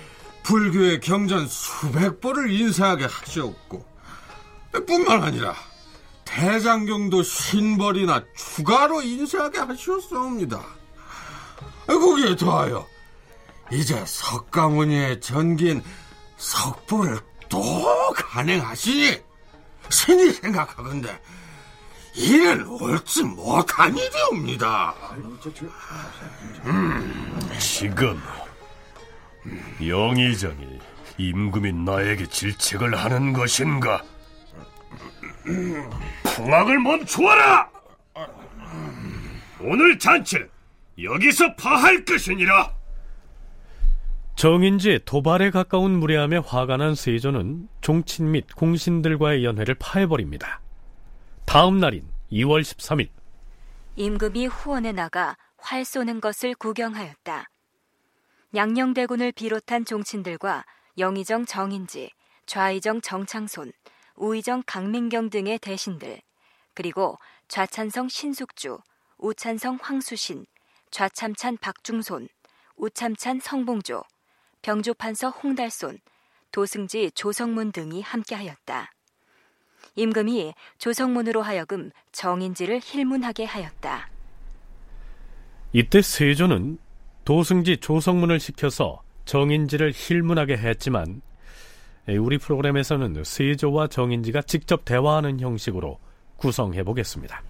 불교의 0.44 1.00
경전 1.00 1.48
수백 1.48 2.20
보를 2.22 2.52
인사하게 2.52 3.06
하셨고 3.06 3.86
뿐만 4.88 5.24
아니라 5.24 5.56
대장경도 6.26 7.24
신벌이나 7.24 8.24
추가로 8.36 9.02
인사하게 9.02 9.60
하셨사옵니다. 9.60 10.62
거기에 11.88 12.36
더하여 12.36 12.88
이제 13.72 14.02
석가모니의 14.06 15.20
전기인 15.20 15.84
석보를 16.38 17.20
또 17.50 17.62
간행하시니 18.16 19.22
신이 19.90 20.32
생각하건대 20.32 21.20
이는 22.16 22.66
옳지 22.66 23.24
못한 23.24 23.96
일이옵니다. 23.96 24.96
지금 27.60 28.22
영의정이 29.86 30.80
임금이 31.18 31.74
나에게 31.74 32.28
질책을 32.28 32.96
하는 32.96 33.34
것인가? 33.34 34.04
풍악을 36.24 36.80
멈추어라! 36.80 37.70
오늘 39.60 39.98
잔치는 40.00 40.50
여기서 41.02 41.56
파할 41.56 42.04
것이니라. 42.06 42.74
정인지 44.36 45.00
도발에 45.06 45.52
가까운 45.52 46.00
무례함에 46.00 46.38
화가 46.38 46.78
난 46.78 46.96
세조는 46.96 47.68
종친 47.82 48.32
및 48.32 48.48
공신들과의 48.56 49.44
연회를 49.44 49.76
파해버립니다. 49.76 50.62
다음 51.46 51.80
날인 51.80 52.08
2월 52.32 52.62
13일 52.62 53.10
임금이 53.98 54.48
후원에 54.48 54.94
나가 54.94 55.36
활 55.58 55.86
쏘는 55.86 56.22
것을 56.22 56.56
구경하였다. 56.56 57.50
양녕대군을 58.54 59.32
비롯한 59.32 59.86
종친들과 59.86 60.66
영의정 60.98 61.46
정인지, 61.46 62.12
좌의정 62.46 63.00
정창손, 63.00 63.72
우의정 64.16 64.64
강민경 64.66 65.30
등의 65.30 65.58
대신들, 65.60 66.22
그리고 66.74 67.18
좌찬성 67.48 68.10
신숙주, 68.10 68.80
우찬성 69.20 69.78
황수신, 69.82 70.46
좌참찬 70.90 71.60
박중손, 71.62 72.28
우참찬 72.76 73.40
성봉조, 73.40 74.04
병조판서 74.64 75.30
홍달손, 75.30 76.00
도승지 76.52 77.12
조성문 77.12 77.72
등이 77.72 78.02
함께하였다. 78.02 78.92
임금이 79.96 80.54
조성문으로 80.78 81.42
하여금 81.42 81.92
정인지를 82.12 82.82
힐문하게 82.84 83.46
하였다. 83.46 84.10
이때 85.72 86.02
세조는 86.02 86.80
도승지 87.32 87.78
조성문을 87.78 88.42
시켜서 88.42 89.02
정인지를 89.24 89.94
힐문하게 89.96 90.58
했지만 90.58 91.22
우리 92.20 92.38
프로그램에서는 92.38 93.24
세조와 93.24 93.88
정인지가 93.88 94.42
직접 94.42 94.84
대화하는 94.84 95.40
형식으로 95.40 95.98
구성해 96.36 96.84
보겠습니다. 96.84 97.42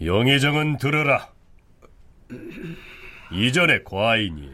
영의정은 0.00 0.78
들으라. 0.78 1.28
이전에 3.30 3.82
과인이 3.82 4.50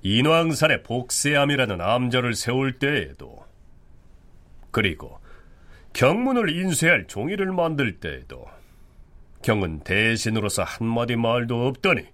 인왕산에 0.00 0.82
복세암이라는 0.82 1.78
암절을 1.78 2.32
세울 2.36 2.78
때에도 2.78 3.44
그리고 4.70 5.20
경문을 5.92 6.48
인쇄할 6.48 7.06
종이를 7.06 7.52
만들 7.52 8.00
때에도 8.00 8.46
경은 9.42 9.80
대신으로서 9.80 10.62
한마디 10.62 11.16
말도 11.16 11.66
없더니 11.66 12.06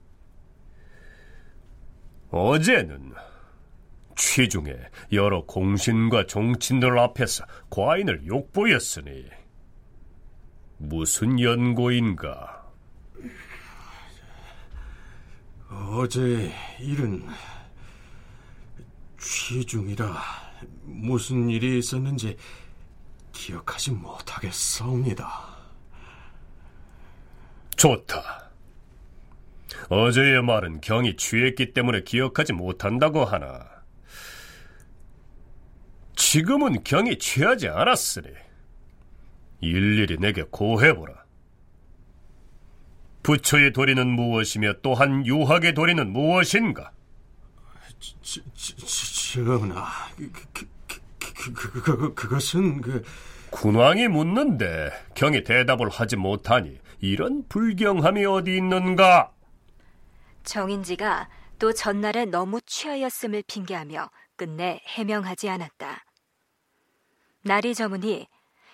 어제는 2.36 3.14
취중에 4.14 4.74
여러 5.12 5.44
공신과 5.44 6.26
종친들 6.26 6.98
앞에서 6.98 7.44
과인을 7.70 8.26
욕보였으니 8.26 9.26
무슨 10.78 11.40
연고인가? 11.40 12.66
어제 15.70 16.52
일은 16.80 17.26
취중이라 19.18 20.14
무슨 20.84 21.48
일이 21.48 21.78
있었는지 21.78 22.36
기억하지 23.32 23.92
못하겠사옵니다. 23.92 25.56
좋다. 27.76 28.45
어제의 29.88 30.42
말은 30.42 30.80
경이 30.80 31.16
취했기 31.16 31.72
때문에 31.72 32.02
기억하지 32.02 32.52
못한다고 32.52 33.24
하나 33.24 33.64
지금은 36.16 36.82
경이 36.82 37.18
취하지 37.18 37.68
않았으니 37.68 38.28
일일이 39.60 40.18
내게 40.18 40.42
고해보라. 40.42 41.24
부처의 43.22 43.72
도리는 43.72 44.06
무엇이며 44.06 44.74
또한 44.82 45.26
유학의 45.26 45.74
도리는 45.74 46.12
무엇인가? 46.12 46.92
지, 47.98 48.14
지, 48.54 48.76
지, 48.76 49.32
전하, 49.34 49.84
그, 50.16 50.30
그, 50.52 50.66
그, 50.86 51.52
그, 51.52 51.82
그, 51.82 52.14
그것은 52.14 52.80
그 52.80 53.02
군왕이 53.50 54.08
묻는데 54.08 54.90
경이 55.14 55.44
대답을 55.44 55.88
하지 55.88 56.16
못하니 56.16 56.78
이런 57.00 57.44
불경함이 57.48 58.24
어디 58.26 58.56
있는가? 58.56 59.32
정인지가 60.46 61.28
또 61.58 61.72
전날에 61.72 62.24
너무 62.24 62.60
취하였음을 62.62 63.42
핑계하며 63.46 64.10
끝내 64.36 64.80
해명하지 64.86 65.50
않았다. 65.50 66.04
날이 67.42 67.74
저무니 67.74 68.28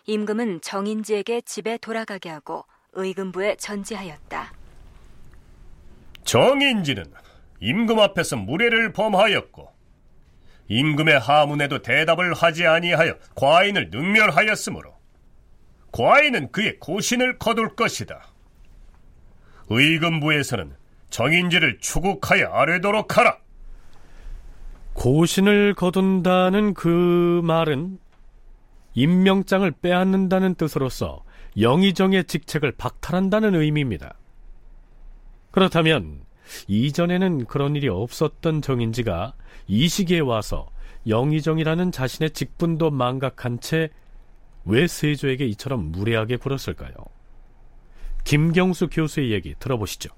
임금은 0.07 0.61
정인지에게 0.61 1.41
집에 1.43 1.79
돌아가게 1.79 2.29
하고 2.29 2.65
의금부에 2.93 3.57
전지하였다. 3.57 4.53
정인지는 6.25 7.13
임금 7.61 7.99
앞에서 7.99 8.37
무례를 8.37 8.93
범하였고 8.93 9.73
임금의 10.69 11.19
하문에도 11.21 11.83
대답을 11.83 12.35
하지 12.35 12.67
아니하여 12.67 13.17
과인을 13.35 13.91
능멸하였으므로 13.91 14.95
과인은 15.93 16.53
그의 16.53 16.79
고신을 16.79 17.39
거둘 17.39 17.75
것이다. 17.77 18.27
의금부에서는 19.69 20.82
정인지를 21.13 21.79
추국하여 21.79 22.49
아뢰도록 22.49 23.17
하라. 23.17 23.39
고신을 24.95 25.75
거둔다는 25.75 26.75
그 26.75 27.41
말은 27.45 27.99
임명장을 28.95 29.71
빼앗는다는 29.71 30.57
뜻으로서 30.57 31.23
영의정의 31.59 32.25
직책을 32.25 32.73
박탈한다는 32.73 33.55
의미입니다. 33.55 34.15
그렇다면 35.51 36.21
이전에는 36.67 37.47
그런 37.47 37.77
일이 37.77 37.89
없었던 37.89 38.61
정인지가 38.61 39.35
이 39.69 39.89
시기에 39.89 40.19
와서 40.21 40.69
영의정이라는 41.07 41.93
자신의 41.93 42.31
직분도 42.31 42.91
망각한 42.91 43.61
채 43.61 43.91
왜 44.65 44.87
세조에게 44.87 45.47
이처럼 45.47 45.91
무례하게 45.91 46.37
굴었을까요? 46.37 46.93
김경수 48.25 48.89
교수의 48.89 49.33
얘기 49.33 49.55
들어보시죠. 49.59 50.11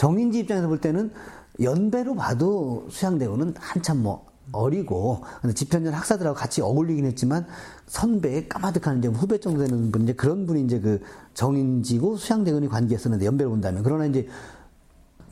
정인지 0.00 0.38
입장에서 0.38 0.66
볼 0.66 0.80
때는 0.80 1.12
연배로 1.60 2.14
봐도 2.14 2.86
수양대군은 2.88 3.52
한참 3.58 4.02
뭐 4.02 4.24
어리고 4.50 5.22
근데 5.42 5.52
집현전 5.52 5.92
학사들하고 5.92 6.34
같이 6.34 6.62
어울리긴 6.62 7.04
했지만 7.04 7.46
선배 7.86 8.48
까마득한 8.48 9.00
이제 9.00 9.08
후배 9.08 9.38
정도 9.38 9.62
되는 9.62 9.92
분 9.92 10.04
이제 10.04 10.14
그런 10.14 10.46
분이 10.46 10.64
이제 10.64 10.80
그 10.80 11.02
정인지고 11.34 12.16
수양대군이 12.16 12.68
관계했었는데 12.68 13.26
연배를 13.26 13.50
본다면 13.50 13.82
그러나 13.82 14.06
이제 14.06 14.26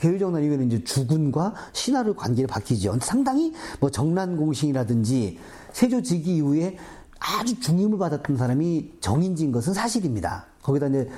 개유정난 0.01 0.45
이후에는 0.45 0.67
이제 0.67 0.85
주군과 0.85 1.55
신하를 1.73 2.15
관계를 2.15 2.47
바뀌죠. 2.47 2.99
상당히 3.01 3.55
뭐 3.81 3.91
정란공신이라든지 3.91 5.39
세조직위 5.73 6.37
이후에 6.37 6.77
아주 7.19 7.59
중임을 7.59 7.97
받았던 7.99 8.37
사람이 8.37 8.99
정인지인 9.01 9.51
것은 9.51 9.73
사실입니다. 9.73 10.45
거기다 10.63 10.89
이제 10.89 11.09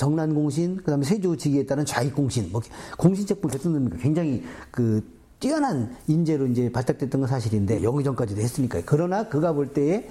정란공신, 0.00 0.78
그 0.78 0.84
다음에 0.84 1.04
세조직위에 1.04 1.66
따른 1.66 1.84
좌익공신, 1.84 2.52
뭐 2.52 2.62
공신책부를 2.96 3.60
쓰는 3.60 3.98
굉장히 3.98 4.42
그 4.70 5.06
뛰어난 5.38 5.94
인재로 6.06 6.46
이제 6.46 6.72
발탁됐던 6.72 7.20
건 7.20 7.28
사실인데 7.28 7.82
영의정까지도 7.82 8.40
했으니까요. 8.40 8.84
그러나 8.86 9.28
그가 9.28 9.52
볼 9.52 9.74
때에 9.74 10.08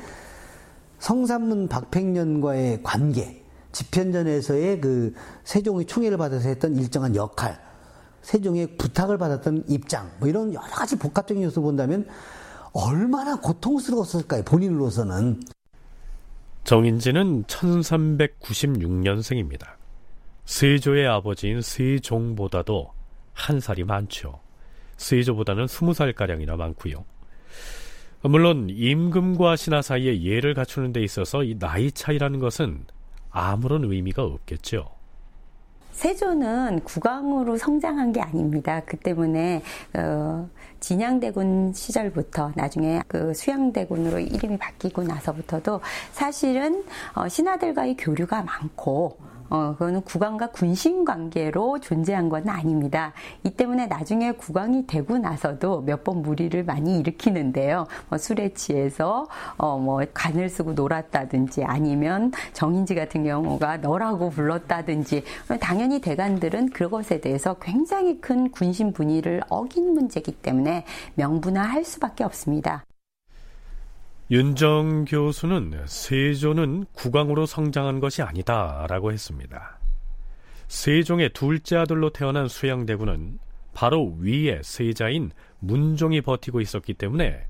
성삼문 0.99 1.69
박팽년과의 1.69 2.83
관계, 2.83 3.43
집현전에서의 3.71 4.79
그 4.79 5.15
세종의 5.43 5.87
총애를 5.87 6.17
받아서 6.17 6.49
했던 6.49 6.75
일정한 6.75 7.15
역할, 7.15 7.59
세종의 8.21 8.77
부탁을 8.77 9.17
받았던 9.17 9.63
입장, 9.69 10.11
뭐 10.19 10.29
이런 10.29 10.53
여러 10.53 10.67
가지 10.67 10.99
복합적인 10.99 11.41
요소 11.41 11.63
본다면 11.63 12.05
얼마나 12.73 13.39
고통스러웠을까요, 13.39 14.43
본인으로서는. 14.43 15.41
정인지는 16.63 17.45
1396년생입니다. 17.45 19.78
세조의 20.49 21.07
아버지인 21.07 21.61
세종보다도 21.61 22.91
한 23.33 23.59
살이 23.59 23.83
많죠. 23.83 24.39
세조보다는 24.97 25.67
20살가량이나 25.67 26.55
많고요. 26.55 27.05
물론 28.23 28.67
임금과 28.71 29.55
신하 29.55 29.83
사이에 29.83 30.23
예를 30.23 30.55
갖추는 30.55 30.91
데 30.91 31.03
있어서 31.03 31.43
이 31.43 31.57
나이 31.59 31.91
차이라는 31.91 32.39
것은 32.39 32.83
아무런 33.29 33.83
의미가 33.83 34.23
없겠죠. 34.23 34.89
세조는 35.91 36.79
국왕으로 36.79 37.55
성장한 37.55 38.11
게 38.11 38.19
아닙니다. 38.19 38.81
그 38.87 38.97
때문에 38.97 39.61
어, 39.93 40.49
진양대군 40.79 41.73
시절부터 41.73 42.53
나중에 42.55 43.01
그 43.07 43.35
수양대군으로 43.35 44.17
이름이 44.17 44.57
바뀌고 44.57 45.03
나서부터도 45.03 45.81
사실은 46.11 46.83
어, 47.13 47.27
신하들과의 47.27 47.97
교류가 47.97 48.41
많고 48.41 49.28
어, 49.49 49.73
그거는 49.73 50.01
국왕과 50.01 50.47
군신 50.47 51.05
관계로 51.05 51.79
존재한 51.79 52.29
건 52.29 52.47
아닙니다. 52.49 53.13
이 53.43 53.49
때문에 53.49 53.87
나중에 53.87 54.31
국왕이 54.31 54.87
되고 54.87 55.17
나서도 55.17 55.81
몇 55.81 55.99
번 56.03 56.21
무리를 56.21 56.63
많이 56.63 56.97
일으키는데요. 56.99 57.85
뭐 58.07 58.17
술에 58.17 58.53
취해서 58.53 59.27
어, 59.57 59.77
뭐 59.77 60.01
간을 60.13 60.47
쓰고 60.49 60.73
놀았다든지 60.73 61.65
아니면 61.65 62.31
정인지 62.53 62.95
같은 62.95 63.25
경우가 63.25 63.77
너라고 63.77 64.29
불렀다든지 64.29 65.23
당연히 65.59 65.99
대관들은 65.99 66.69
그것에 66.69 67.19
대해서 67.19 67.55
굉장히 67.61 68.21
큰 68.21 68.49
군신 68.51 68.93
분위를 68.93 69.41
어긴 69.49 69.93
문제이기 69.93 70.31
때문에 70.41 70.85
명분화할 71.15 71.83
수밖에 71.83 72.23
없습니다. 72.23 72.85
윤정 74.31 75.05
교수는 75.05 75.85
세조는 75.87 76.85
국왕으로 76.93 77.47
성장한 77.47 77.99
것이 77.99 78.21
아니다라고 78.21 79.11
했습니다. 79.11 79.79
세종의 80.67 81.31
둘째 81.33 81.77
아들로 81.77 82.11
태어난 82.11 82.47
수양대군은 82.47 83.39
바로 83.73 84.15
위에 84.19 84.61
세자인 84.63 85.31
문종이 85.57 86.21
버티고 86.21 86.61
있었기 86.61 86.93
때문에 86.93 87.43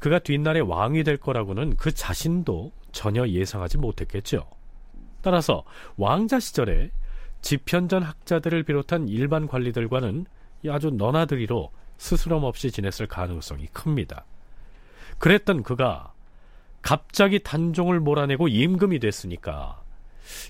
그가 0.00 0.18
뒷날에 0.18 0.58
왕이 0.58 1.04
될 1.04 1.16
거라고는 1.16 1.76
그 1.76 1.92
자신도 1.92 2.72
전혀 2.90 3.28
예상하지 3.28 3.78
못했겠죠. 3.78 4.48
따라서 5.22 5.62
왕자 5.96 6.40
시절에 6.40 6.90
집현전 7.40 8.02
학자들을 8.02 8.64
비롯한 8.64 9.08
일반 9.08 9.46
관리들과는 9.46 10.26
아주 10.70 10.90
너나들이로 10.90 11.70
스스럼 11.98 12.42
없이 12.42 12.72
지냈을 12.72 13.06
가능성이 13.06 13.66
큽니다. 13.68 14.24
그랬던 15.18 15.62
그가 15.62 16.14
갑자기 16.86 17.40
단종을 17.40 17.98
몰아내고 17.98 18.46
임금이 18.46 19.00
됐으니까 19.00 19.82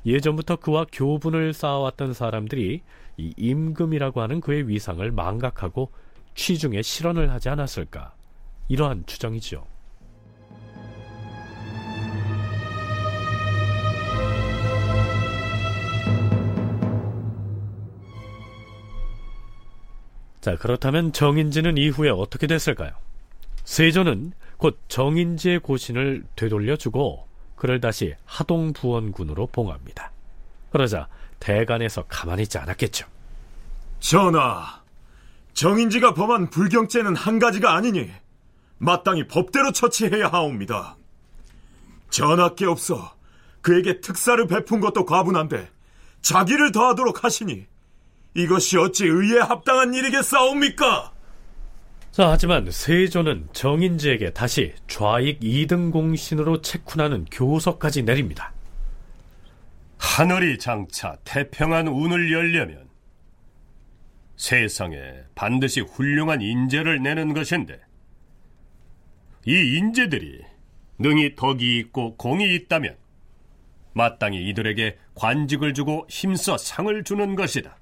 예전부터 0.05 0.57
그와 0.57 0.85
교분을 0.93 1.55
쌓아왔던 1.55 2.13
사람들이 2.13 2.83
이 3.17 3.35
임금이라고 3.39 4.21
하는 4.21 4.43
그의 4.43 4.69
위상을 4.69 5.11
망각하고 5.13 5.91
취중에 6.35 6.83
실언을 6.83 7.31
하지 7.31 7.49
않았을까 7.49 8.13
이러한 8.69 9.05
추정이죠. 9.07 9.65
자, 20.43 20.57
그렇다면 20.57 21.15
정인지는 21.15 21.79
이후에 21.79 22.11
어떻게 22.11 22.47
됐을까요? 22.47 22.91
세조는 23.65 24.33
곧 24.57 24.79
정인지의 24.89 25.61
고신을 25.61 26.25
되돌려주고 26.37 27.27
그를 27.57 27.81
다시 27.81 28.15
하동부원군으로 28.25 29.49
봉합니다. 29.49 30.13
그러자 30.71 31.09
대간에서 31.41 32.05
가만히 32.05 32.43
있지 32.43 32.59
않았겠죠. 32.59 33.07
전하, 34.01 34.83
정인지가 35.55 36.15
범한 36.15 36.51
불경죄는 36.51 37.17
한 37.17 37.39
가지가 37.39 37.75
아니니 37.75 38.11
마땅히 38.79 39.27
법대로 39.27 39.73
처치해야 39.73 40.29
하옵니다. 40.29 40.97
전하께 42.11 42.67
없어 42.67 43.15
그에게 43.63 44.01
특사를 44.01 44.47
베푼 44.47 44.81
것도 44.81 45.07
과분한데 45.07 45.71
자기를 46.21 46.73
더하도록 46.73 47.25
하시니 47.25 47.67
이것이 48.35 48.77
어찌 48.77 49.07
의에 49.07 49.41
합당한 49.41 49.95
일이겠사옵니까? 49.95 51.13
자, 52.17 52.31
하지만 52.31 52.71
세조는 52.71 53.51
정인지에게 53.53 54.33
다시 54.33 54.73
좌익 54.89 55.39
2등 55.41 55.93
공신으로 55.93 56.63
체쿤하는 56.63 57.27
교서까지 57.31 58.05
내립니다. 58.05 58.55
하늘이 59.99 60.59
장차 60.59 61.19
태평한 61.25 61.89
운을 61.89 62.33
열려면 62.33 62.89
세상에 64.37 64.97
반드시 65.35 65.83
훌륭한 65.83 66.41
인재를 66.41 67.03
내는 67.03 67.35
것인데 67.35 67.79
이 69.45 69.77
인재들이 69.77 70.41
능히 70.99 71.35
덕이 71.37 71.79
있고 71.81 72.17
공이 72.17 72.55
있다면 72.55 72.97
마땅히 73.93 74.49
이들에게 74.49 74.97
관직을 75.17 75.75
주고 75.75 76.07
힘써 76.09 76.57
상을 76.57 77.05
주는 77.05 77.35
것이다. 77.35 77.77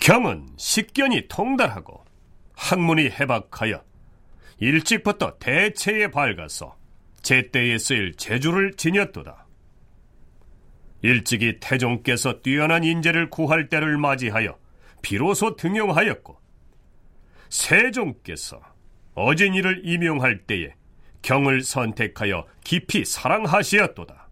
경은 0.00 0.48
식견이 0.56 1.28
통달하고 1.28 2.01
학문이 2.62 3.10
해박하여 3.10 3.82
일찍부터 4.58 5.36
대체에 5.38 6.08
밝아서 6.12 6.76
제때에 7.20 7.76
쓰일 7.76 8.14
재주를 8.14 8.74
지녔도다. 8.76 9.46
일찍이 11.02 11.58
태종께서 11.58 12.40
뛰어난 12.40 12.84
인재를 12.84 13.30
구할 13.30 13.68
때를 13.68 13.98
맞이하여 13.98 14.56
비로소 15.02 15.56
등용하였고 15.56 16.38
세종께서 17.48 18.60
어진이를 19.14 19.82
임용할 19.84 20.44
때에 20.44 20.74
경을 21.22 21.62
선택하여 21.62 22.46
깊이 22.62 23.04
사랑하시었도다. 23.04 24.28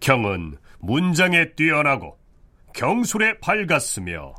경은 0.00 0.58
문장에 0.80 1.54
뛰어나고 1.54 2.18
경술에 2.74 3.40
밝았으며 3.40 4.34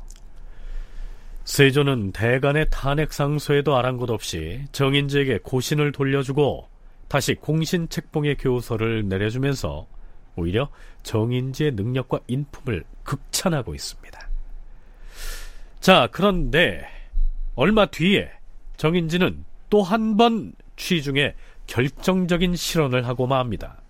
세조는 1.48 2.12
대간의 2.12 2.66
탄핵 2.70 3.10
상소에도 3.10 3.74
아랑곳 3.74 4.10
없이 4.10 4.64
정인지에게 4.70 5.38
고신을 5.42 5.92
돌려주고 5.92 6.68
다시 7.08 7.34
공신 7.34 7.88
책봉의 7.88 8.36
교서를 8.36 9.08
내려주면서 9.08 9.86
오히려 10.36 10.68
정인지의 11.04 11.72
능력과 11.72 12.20
인품을 12.26 12.84
극찬하고 13.02 13.74
있습니다. 13.74 14.28
자, 15.80 16.06
그런데 16.12 16.86
얼마 17.54 17.86
뒤에 17.86 18.30
정인지는 18.76 19.46
또 19.70 19.82
한 19.82 20.18
번 20.18 20.52
취중에 20.76 21.34
결정적인 21.66 22.56
실언을 22.56 23.06
하고 23.06 23.26
맙니다. 23.26 23.80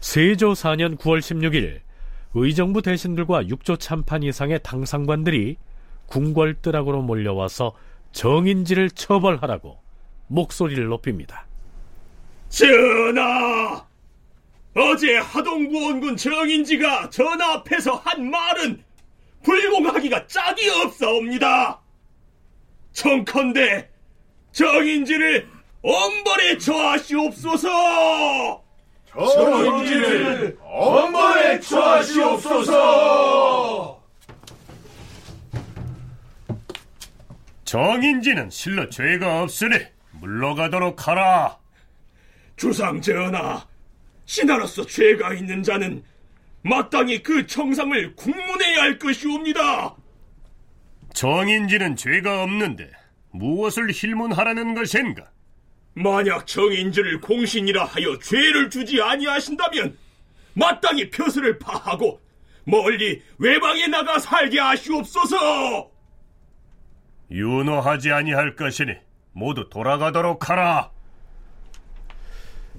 세조 0.00 0.54
4년 0.54 0.98
9월 0.98 1.20
16일 1.20 1.78
의정부 2.34 2.82
대신들과 2.82 3.46
육조 3.46 3.76
참판 3.76 4.24
이상의 4.24 4.58
당상관들이 4.64 5.56
궁궐뜨락으로 6.06 7.02
몰려와서 7.02 7.74
정인지를 8.12 8.90
처벌하라고 8.90 9.78
목소리를 10.28 10.84
높입니다. 10.86 11.46
전하! 12.48 13.84
어제 14.76 15.18
하동구 15.18 15.84
원군 15.86 16.16
정인지가 16.16 17.10
전화 17.10 17.54
앞에서 17.54 17.94
한 18.04 18.30
말은 18.30 18.82
불공하기가 19.42 20.26
짝이 20.26 20.68
없사옵니다. 20.70 21.80
청컨대 22.92 23.88
정인지를 24.52 25.46
엄벌에 25.82 26.58
처하시옵소서. 26.58 27.68
정인지를 29.12 30.58
엄벌에 30.62 31.60
처하시옵소서. 31.60 32.74
정인지는 37.64 38.50
실로 38.50 38.88
죄가 38.88 39.42
없으니 39.42 39.76
물러가도록 40.12 41.08
하라. 41.08 41.58
주상 42.56 43.00
전하, 43.00 43.66
신하로서 44.26 44.86
죄가 44.86 45.34
있는 45.34 45.62
자는 45.62 46.04
마땅히 46.62 47.22
그 47.22 47.46
청상을 47.46 48.16
국문해야 48.16 48.82
할 48.82 48.98
것이옵니다. 48.98 49.96
정인지는 51.14 51.96
죄가 51.96 52.42
없는데 52.42 52.90
무엇을 53.32 53.90
힐문하라는 53.92 54.74
것인가? 54.74 55.30
만약 55.94 56.46
정인지를 56.46 57.20
공신이라 57.20 57.84
하여 57.84 58.18
죄를 58.18 58.70
주지 58.70 59.00
아니하신다면 59.00 59.96
마땅히 60.54 61.10
벼슬을 61.10 61.58
파하고 61.58 62.20
멀리 62.64 63.22
외방에 63.38 63.86
나가 63.86 64.18
살게 64.18 64.58
하시옵소서. 64.58 65.93
윤호하지 67.30 68.12
아니할 68.12 68.56
것이니 68.56 68.92
모두 69.32 69.68
돌아가도록 69.68 70.48
하라. 70.50 70.90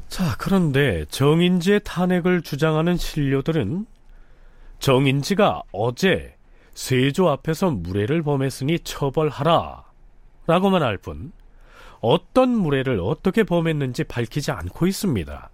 자, 0.07 0.35
그런데 0.37 1.05
정인지의 1.05 1.81
탄핵을 1.83 2.41
주장하는 2.41 2.95
신료들은 2.95 3.85
정인지가 4.79 5.63
어제 5.71 6.35
세조 6.73 7.29
앞에서 7.29 7.71
무례를 7.71 8.21
범했으니 8.21 8.79
처벌하라 8.79 9.83
라고만 10.47 10.83
할 10.83 10.97
뿐 10.97 11.31
어떤 12.01 12.49
무례를 12.49 12.99
어떻게 12.99 13.43
범했는지 13.43 14.03
밝히지 14.03 14.51
않고 14.51 14.85
있습니다. 14.85 15.49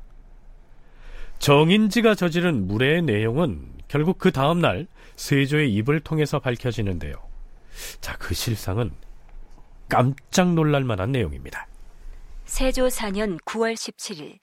정인지가 1.39 2.15
저지른 2.15 2.67
무례의 2.67 3.03
내용은 3.03 3.67
결국 3.87 4.17
그 4.19 4.31
다음날 4.31 4.87
세조의 5.15 5.73
입을 5.75 6.01
통해서 6.01 6.39
밝혀지는데요. 6.39 7.30
자, 7.99 8.15
그 8.17 8.33
실상은 8.33 8.91
깜짝 9.89 10.53
놀랄 10.53 10.83
만한 10.83 11.11
내용입니다. 11.11 11.67
세조 12.45 12.87
4년 12.87 13.39
9월 13.43 13.73
17일 13.73 14.37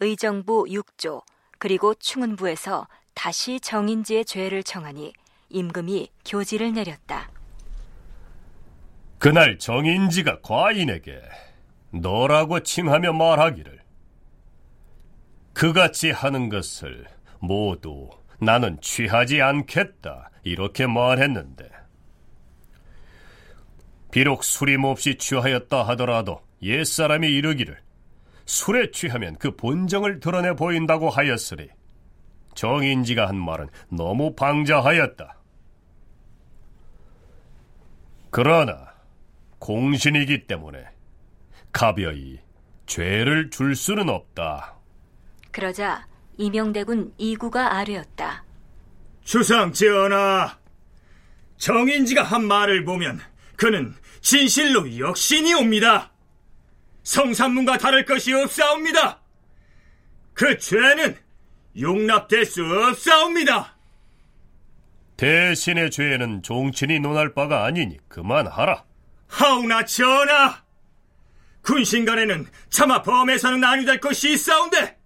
의정부 0.00 0.64
6조 0.64 1.22
그리고 1.58 1.94
충은부에서 1.94 2.86
다시 3.14 3.60
정인지의 3.60 4.24
죄를 4.24 4.62
청하니 4.62 5.12
임금이 5.48 6.10
교지를 6.24 6.72
내렸다. 6.72 7.30
그날 9.18 9.58
정인지가 9.58 10.40
과인에게 10.42 11.20
너라고 11.90 12.60
칭하며 12.60 13.12
말하기를 13.14 13.80
그같이 15.54 16.10
하는 16.10 16.48
것을 16.50 17.06
모두 17.38 18.10
나는 18.38 18.78
취하지 18.82 19.40
않겠다 19.40 20.30
이렇게 20.42 20.86
말했는데 20.86 21.70
비록 24.16 24.44
술이 24.44 24.78
몹시 24.78 25.18
취하였다 25.18 25.82
하더라도 25.88 26.40
옛사람이 26.62 27.28
이르기를 27.28 27.78
술에 28.46 28.90
취하면 28.90 29.36
그 29.36 29.54
본정을 29.54 30.20
드러내 30.20 30.54
보인다고 30.54 31.10
하였으니 31.10 31.68
정인지가 32.54 33.28
한 33.28 33.36
말은 33.36 33.68
너무 33.90 34.34
방자하였다. 34.34 35.36
그러나 38.30 38.94
공신이기 39.58 40.46
때문에 40.46 40.86
가벼이 41.70 42.38
죄를 42.86 43.50
줄 43.50 43.76
수는 43.76 44.08
없다. 44.08 44.76
그러자 45.50 46.06
이명대군 46.38 47.12
이구가 47.18 47.74
아뢰었다. 47.76 48.46
주상 49.24 49.74
전하, 49.74 50.56
정인지가 51.58 52.22
한 52.22 52.46
말을 52.46 52.86
보면 52.86 53.20
그는 53.56 53.94
진실로 54.20 54.98
역신이 54.98 55.54
옵니다. 55.54 56.12
성산문과 57.02 57.78
다를 57.78 58.04
것이 58.04 58.32
없사옵니다. 58.32 59.20
그 60.34 60.58
죄는 60.58 61.16
용납될 61.78 62.44
수 62.44 62.64
없사옵니다. 62.64 63.76
대신의 65.16 65.90
죄는 65.90 66.42
종친이 66.42 67.00
논할 67.00 67.32
바가 67.32 67.64
아니니 67.64 67.98
그만하라. 68.08 68.84
하오나 69.28 69.84
전하, 69.84 70.62
군신간에는 71.62 72.46
차마 72.70 73.02
범에서는 73.02 73.64
아니될 73.64 74.00
것이 74.00 74.32
있사온데 74.32 74.98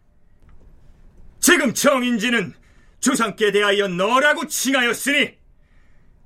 지금 1.39 1.73
정인지는 1.73 2.55
주상께 3.01 3.51
대하여 3.53 3.89
너라고 3.89 4.47
칭하였으니 4.47 5.39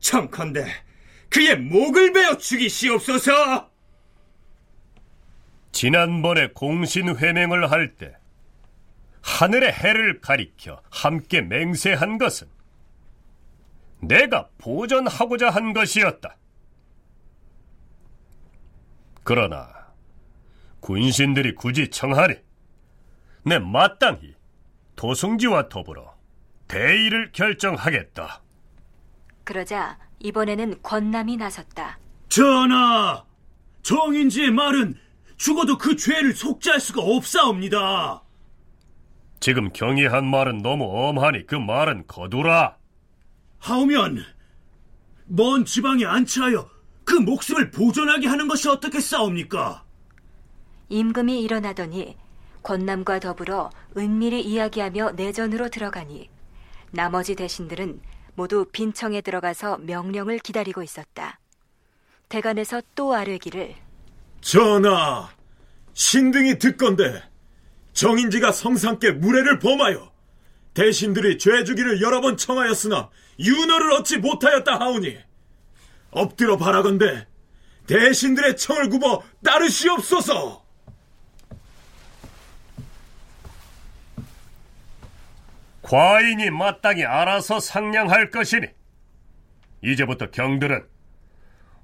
청컨대 0.00 0.83
그의 1.34 1.56
목을 1.56 2.12
베어 2.12 2.36
죽이시옵소서. 2.36 3.68
지난번에 5.72 6.50
공신 6.54 7.16
회맹을 7.16 7.72
할 7.72 7.96
때 7.96 8.14
하늘의 9.20 9.72
해를 9.72 10.20
가리켜 10.20 10.80
함께 10.90 11.40
맹세한 11.40 12.18
것은 12.18 12.46
내가 14.00 14.48
보전하고자 14.58 15.50
한 15.50 15.72
것이었다. 15.72 16.36
그러나 19.24 19.92
군신들이 20.78 21.56
굳이 21.56 21.88
청하리 21.88 22.38
내 23.44 23.58
마땅히 23.58 24.36
도승지와 24.94 25.68
더불어 25.68 26.14
대의를 26.68 27.32
결정하겠다. 27.32 28.42
그러자 29.42 29.98
이번에는 30.24 30.80
권남이 30.82 31.36
나섰다. 31.36 31.98
전하, 32.30 33.22
정인지의 33.82 34.50
말은 34.52 34.94
죽어도 35.36 35.76
그 35.76 35.94
죄를 35.96 36.34
속죄할 36.34 36.80
수가 36.80 37.02
없사옵니다. 37.02 38.22
지금 39.38 39.70
경의한 39.70 40.24
말은 40.26 40.62
너무 40.62 40.84
엄하니 40.86 41.46
그 41.46 41.54
말은 41.56 42.04
거두라. 42.06 42.76
하오면 43.58 44.24
먼 45.26 45.66
지방에 45.66 46.06
안치하여 46.06 46.70
그 47.04 47.14
목숨을 47.16 47.70
보존하게 47.70 48.26
하는 48.26 48.48
것이 48.48 48.70
어떻게 48.70 49.00
싸웁니까? 49.00 49.84
임금이 50.88 51.42
일어나더니 51.42 52.16
권남과 52.62 53.18
더불어 53.18 53.68
은밀히 53.98 54.40
이야기하며 54.40 55.12
내전으로 55.12 55.68
들어가니 55.68 56.30
나머지 56.92 57.34
대신들은 57.34 58.00
모두 58.34 58.66
빈청에 58.70 59.20
들어가서 59.20 59.78
명령을 59.78 60.38
기다리고 60.38 60.82
있었다. 60.82 61.38
대간에서 62.28 62.82
또 62.94 63.14
아뢰기를 63.14 63.74
전하, 64.40 65.30
신등이 65.92 66.58
듣건대 66.58 67.22
정인지가 67.92 68.52
성상께 68.52 69.12
무례를 69.12 69.58
범하여 69.58 70.12
대신들이 70.74 71.38
죄주기를 71.38 72.02
여러 72.02 72.20
번 72.20 72.36
청하였으나 72.36 73.08
윤허를 73.38 73.92
얻지 73.92 74.18
못하였다 74.18 74.80
하오니 74.80 75.16
엎드려 76.10 76.56
바라건대 76.56 77.26
대신들의 77.86 78.56
청을 78.56 78.88
굽어 78.88 79.22
따르시옵소서. 79.44 80.63
과인이 85.84 86.48
마땅히 86.48 87.04
알아서 87.04 87.60
상냥할 87.60 88.30
것이니 88.30 88.66
이제부터 89.82 90.30
경들은 90.30 90.82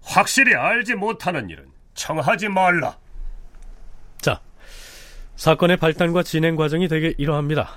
확실히 0.02 0.54
알지 0.54 0.94
못하는 0.94 1.50
일은 1.50 1.66
청하지 1.92 2.48
말라. 2.48 2.96
자, 4.22 4.40
사건의 5.36 5.76
발단과 5.76 6.22
진행 6.22 6.56
과정이 6.56 6.88
되게 6.88 7.14
이러합니다. 7.18 7.68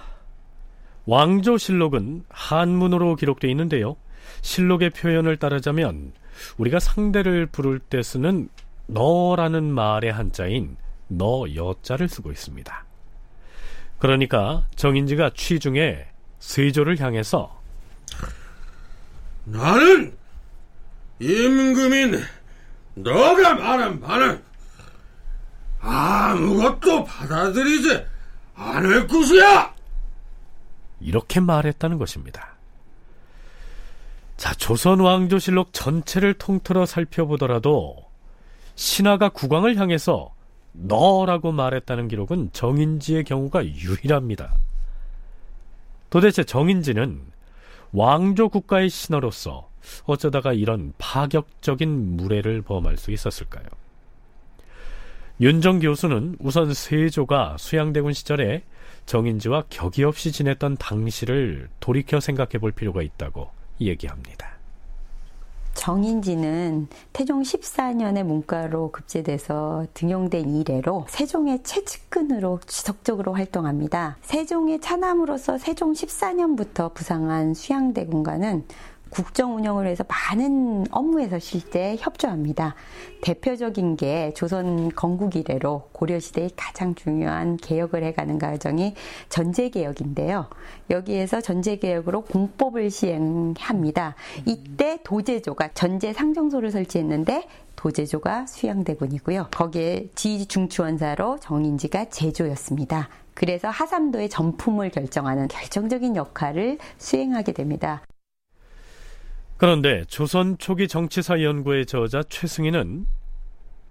왕조실록은 1.06 2.24
한문으로 2.30 3.18
기록되어 3.18 3.52
있는데요. 3.52 3.98
실록의 4.42 4.92
표현을 4.92 5.36
따르자면 5.36 6.14
우리가 6.58 6.80
상대를 6.80 7.48
부를 7.48 7.80
때 7.80 8.02
쓰는 8.02 8.48
너라는 8.88 9.66
말의 9.66 10.14
한자인 10.14 10.78
너 11.10 11.46
여자를 11.54 12.08
쓰고 12.08 12.32
있습니다. 12.32 12.86
그러니까 14.00 14.66
정인지가 14.76 15.32
취중에 15.36 16.12
세조를 16.43 16.99
향해서 16.99 17.58
나는 19.45 20.15
임금인 21.19 22.21
너가 22.95 23.56
말한 23.56 23.99
바는 24.01 24.43
아무것도 25.79 27.06
받아들이지 27.06 28.06
않을 28.56 29.08
것이야. 29.08 29.73
이렇게 30.99 31.39
말했다는 31.39 31.97
것입니다. 31.97 32.56
자, 34.38 34.53
조선 34.53 34.99
왕조실록 34.99 35.71
전체를 35.71 36.34
통틀어 36.36 36.86
살펴보더라도 36.86 37.95
신하가 38.75 39.29
국왕을 39.29 39.77
향해서 39.77 40.34
너라고 40.73 41.51
말했다는 41.51 42.10
기록은 42.10 42.51
정인지의 42.51 43.23
경우가 43.23 43.65
유일합니다. 43.65 44.53
도대체 46.13 46.43
정인지는 46.43 47.21
왕조 47.91 48.47
국가의 48.47 48.91
신하로서 48.91 49.71
어쩌다가 50.04 50.54
이런 50.54 50.93
파격적인 50.99 52.17
무례를 52.17 52.62
범할 52.62 52.97
수 52.97 53.10
있었을까요? 53.10 53.65
윤정 55.41 55.80
교수는 55.80 56.36
우선 56.38 56.71
세조가 56.71 57.56
수양대군 57.58 58.13
시절에 58.13 58.62
정인지와 59.08 59.63
격이 59.71 60.04
없이 60.04 60.32
지냈던 60.32 60.78
당시를 60.78 61.69
돌이켜 61.80 62.19
생각해 62.19 62.60
볼 62.60 62.71
필요가 62.71 63.02
있다고 63.02 63.49
얘기합니다. 63.82 64.53
정인지는 65.74 66.88
태종 67.12 67.42
14년에 67.42 68.24
문과로 68.24 68.92
급제돼서 68.92 69.86
등용된 69.94 70.56
이래로 70.56 71.06
세종의 71.10 71.64
최측근으로 71.64 72.60
지속적으로 72.66 73.34
활동합니다. 73.34 74.18
세종의 74.22 74.82
차남으로서 74.82 75.58
세종 75.58 75.94
14년부터 75.94 76.94
부상한 76.94 77.54
수양대군과는 77.54 78.66
국정 79.13 79.56
운영을 79.56 79.86
위해서 79.86 80.04
많은 80.08 80.86
업무에서 80.89 81.38
실제 81.38 81.95
협조합니다. 81.99 82.73
대표적인 83.21 83.95
게 83.95 84.34
조선 84.36 84.89
건국 84.95 85.36
이래로 85.36 85.89
고려시대의 85.91 86.49
가장 86.56 86.95
중요한 86.95 87.58
개혁을 87.58 88.04
해가는 88.04 88.39
과정이 88.39 88.95
전제개혁인데요. 89.30 90.47
여기에서 90.89 91.41
전제개혁으로 91.41 92.21
공법을 92.21 92.89
시행합니다. 92.89 94.15
이때 94.47 94.97
도제조가 95.04 95.69
전제 95.76 96.12
상정소를 96.12 96.71
설치했는데 96.71 97.47
도제조가 97.76 98.47
수양대군이고요. 98.47 99.49
거기에 99.52 100.10
지중추원사로 100.15 101.38
정인지가 101.39 102.06
제조였습니다. 102.06 103.10
그래서 103.36 103.69
하삼도의 103.69 104.30
전품을 104.30 104.89
결정하는 104.89 105.47
결정적인 105.47 106.15
역할을 106.15 106.80
수행하게 106.97 107.52
됩니다. 107.52 108.02
그런데 109.63 110.04
조선 110.10 110.58
초기 110.58 110.89
정치사 110.89 111.41
연구의 111.41 111.86
저자 111.86 112.21
최승희는 112.21 113.08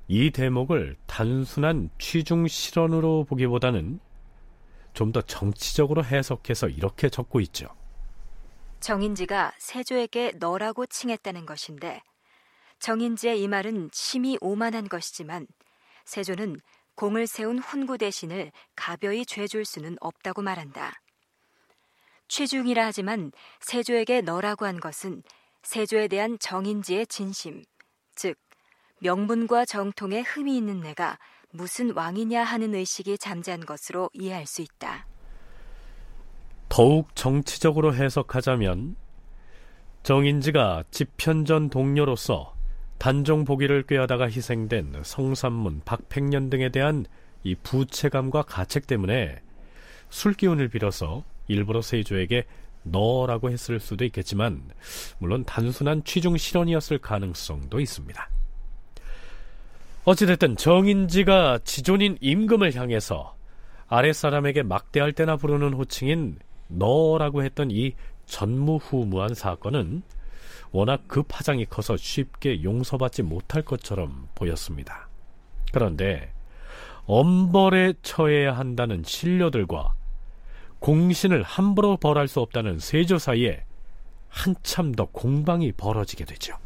이 0.06 0.30
대목을 0.30 0.96
단순한 1.06 1.88
취중 1.98 2.46
실언으로 2.46 3.24
보기보다는 3.24 3.98
좀 4.92 5.12
더 5.12 5.22
정치적으로 5.22 6.04
해석해서 6.04 6.68
이렇게 6.68 7.08
적고 7.08 7.40
있죠. 7.40 7.68
정인지가 8.80 9.54
세조에게 9.56 10.32
너라고 10.38 10.84
칭했다는 10.84 11.46
것인데 11.46 12.02
정인지의 12.78 13.40
이 13.40 13.48
말은 13.48 13.88
심히 13.94 14.36
오만한 14.42 14.90
것이지만 14.90 15.46
세조는 16.04 16.56
공을 16.96 17.26
세운 17.26 17.58
훈구 17.58 17.96
대신을 17.96 18.52
가벼이 18.76 19.24
죄줄 19.24 19.64
수는 19.64 19.96
없다고 20.02 20.42
말한다. 20.42 20.92
취중이라 22.28 22.84
하지만 22.84 23.32
세조에게 23.60 24.20
너라고 24.20 24.66
한 24.66 24.78
것은 24.78 25.22
세조에 25.62 26.08
대한 26.08 26.38
정인지의 26.38 27.06
진심, 27.06 27.62
즉 28.14 28.36
명분과 29.00 29.64
정통에 29.64 30.20
흠이 30.20 30.56
있는 30.56 30.80
내가 30.80 31.18
무슨 31.50 31.92
왕이냐 31.94 32.42
하는 32.42 32.74
의식이 32.74 33.18
잠재한 33.18 33.64
것으로 33.66 34.10
이해할 34.12 34.46
수 34.46 34.62
있다. 34.62 35.06
더욱 36.68 37.14
정치적으로 37.14 37.94
해석하자면 37.94 38.96
정인지가 40.02 40.84
집현전 40.90 41.70
동료로서 41.70 42.54
단종 42.98 43.44
보기를 43.44 43.82
꾀하다가 43.82 44.26
희생된 44.26 45.02
성삼문, 45.04 45.82
박팽년 45.84 46.50
등에 46.50 46.70
대한 46.70 47.04
이 47.44 47.54
부채감과 47.56 48.42
가책 48.42 48.86
때문에 48.86 49.42
술기운을 50.08 50.68
빌어서 50.68 51.24
일부러 51.48 51.82
세조에게 51.82 52.46
너라고 52.82 53.50
했을 53.50 53.80
수도 53.80 54.04
있겠지만 54.04 54.62
물론 55.18 55.44
단순한 55.44 56.04
취중 56.04 56.36
실언이었을 56.36 56.98
가능성도 56.98 57.80
있습니다. 57.80 58.28
어찌됐든 60.04 60.56
정인지가 60.56 61.60
지존인 61.64 62.18
임금을 62.20 62.74
향해서 62.74 63.36
아랫사람에게 63.86 64.62
막대할 64.62 65.12
때나 65.12 65.36
부르는 65.36 65.74
호칭인 65.74 66.38
너라고 66.68 67.44
했던 67.44 67.70
이 67.70 67.94
전무후무한 68.26 69.34
사건은 69.34 70.02
워낙 70.72 71.02
그 71.06 71.22
파장이 71.22 71.66
커서 71.66 71.96
쉽게 71.96 72.62
용서받지 72.62 73.22
못할 73.22 73.62
것처럼 73.62 74.28
보였습니다. 74.34 75.08
그런데 75.72 76.32
엄벌에 77.06 77.94
처해야 78.02 78.56
한다는 78.56 79.02
신료들과 79.04 79.94
공신을 80.82 81.44
함부로 81.44 81.96
벌할 81.96 82.26
수 82.26 82.40
없다는 82.40 82.80
세조 82.80 83.18
사이에 83.18 83.64
한참 84.28 84.92
더 84.92 85.04
공방이 85.06 85.70
벌어지게 85.70 86.24
되죠. 86.24 86.56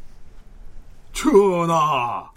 전하, 1.13 2.31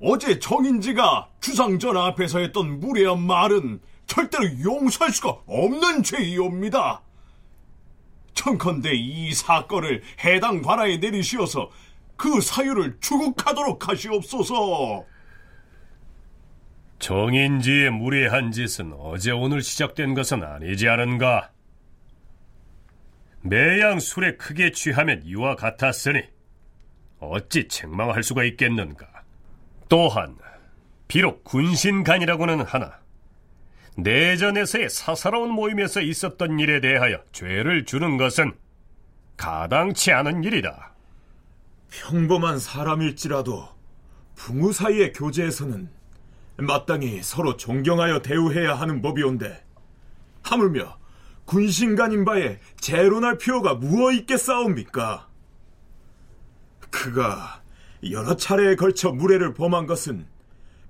어제 0.00 0.38
정인지가 0.38 1.28
주상전 1.40 1.96
앞에서 1.98 2.38
했던 2.38 2.80
무례한 2.80 3.20
말은 3.20 3.80
절대로 4.06 4.44
용서할 4.62 5.12
수가 5.12 5.36
없는 5.46 6.02
죄이옵니다. 6.02 7.02
청컨대 8.32 8.94
이 8.94 9.34
사건을 9.34 10.02
해당 10.24 10.62
관아에 10.62 10.96
내리시어서 10.96 11.70
그 12.16 12.40
사유를 12.40 12.96
추국하도록 12.98 13.88
하시옵소서. 13.88 15.04
정인지의 17.02 17.90
무례한 17.90 18.52
짓은 18.52 18.92
어제 18.96 19.32
오늘 19.32 19.60
시작된 19.60 20.14
것은 20.14 20.44
아니지 20.44 20.88
않은가? 20.88 21.50
매양 23.40 23.98
술에 23.98 24.36
크게 24.36 24.70
취하면 24.70 25.20
이와 25.24 25.56
같았으니 25.56 26.22
어찌 27.18 27.66
책망할 27.66 28.22
수가 28.22 28.44
있겠는가? 28.44 29.04
또한 29.88 30.36
비록 31.08 31.42
군신간이라고는 31.42 32.60
하나 32.60 33.00
내전에서의 33.96 34.88
사사로운 34.88 35.50
모임에서 35.50 36.00
있었던 36.00 36.60
일에 36.60 36.80
대하여 36.80 37.20
죄를 37.32 37.84
주는 37.84 38.16
것은 38.16 38.52
가당치 39.36 40.12
않은 40.12 40.44
일이다. 40.44 40.94
평범한 41.90 42.60
사람일지라도 42.60 43.68
부모 44.36 44.70
사이의 44.70 45.12
교제에서는 45.12 46.01
마땅히 46.66 47.22
서로 47.22 47.56
존경하여 47.56 48.22
대우해야 48.22 48.74
하는 48.74 49.02
법이온데 49.02 49.64
하물며 50.42 50.98
군신간인 51.44 52.24
바에 52.24 52.60
재론할 52.80 53.38
필요가 53.38 53.74
무엇 53.74 54.12
있겠사옵니까? 54.12 55.28
그가 56.90 57.62
여러 58.10 58.36
차례에 58.36 58.76
걸쳐 58.76 59.10
무례를 59.10 59.54
범한 59.54 59.86
것은 59.86 60.26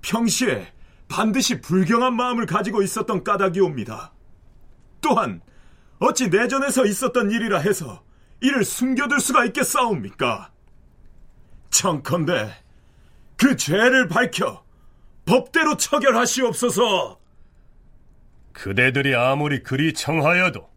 평시에 0.01 0.73
반드시 1.07 1.61
불경한 1.61 2.15
마음을 2.15 2.45
가지고 2.45 2.81
있었던 2.81 3.23
까닭이옵니다. 3.23 4.13
또한 5.01 5.41
어찌 5.99 6.27
내전에서 6.29 6.85
있었던 6.85 7.31
일이라 7.31 7.59
해서 7.59 8.03
이를 8.41 8.65
숨겨둘 8.65 9.19
수가 9.19 9.45
있겠사옵니까? 9.45 10.51
청컨대 11.69 12.51
그 13.37 13.55
죄를 13.55 14.07
밝혀 14.07 14.62
법대로 15.25 15.77
처결하시옵소서. 15.77 17.19
그대들이 18.51 19.15
아무리 19.15 19.63
그리 19.63 19.93
청하여도 19.93 20.69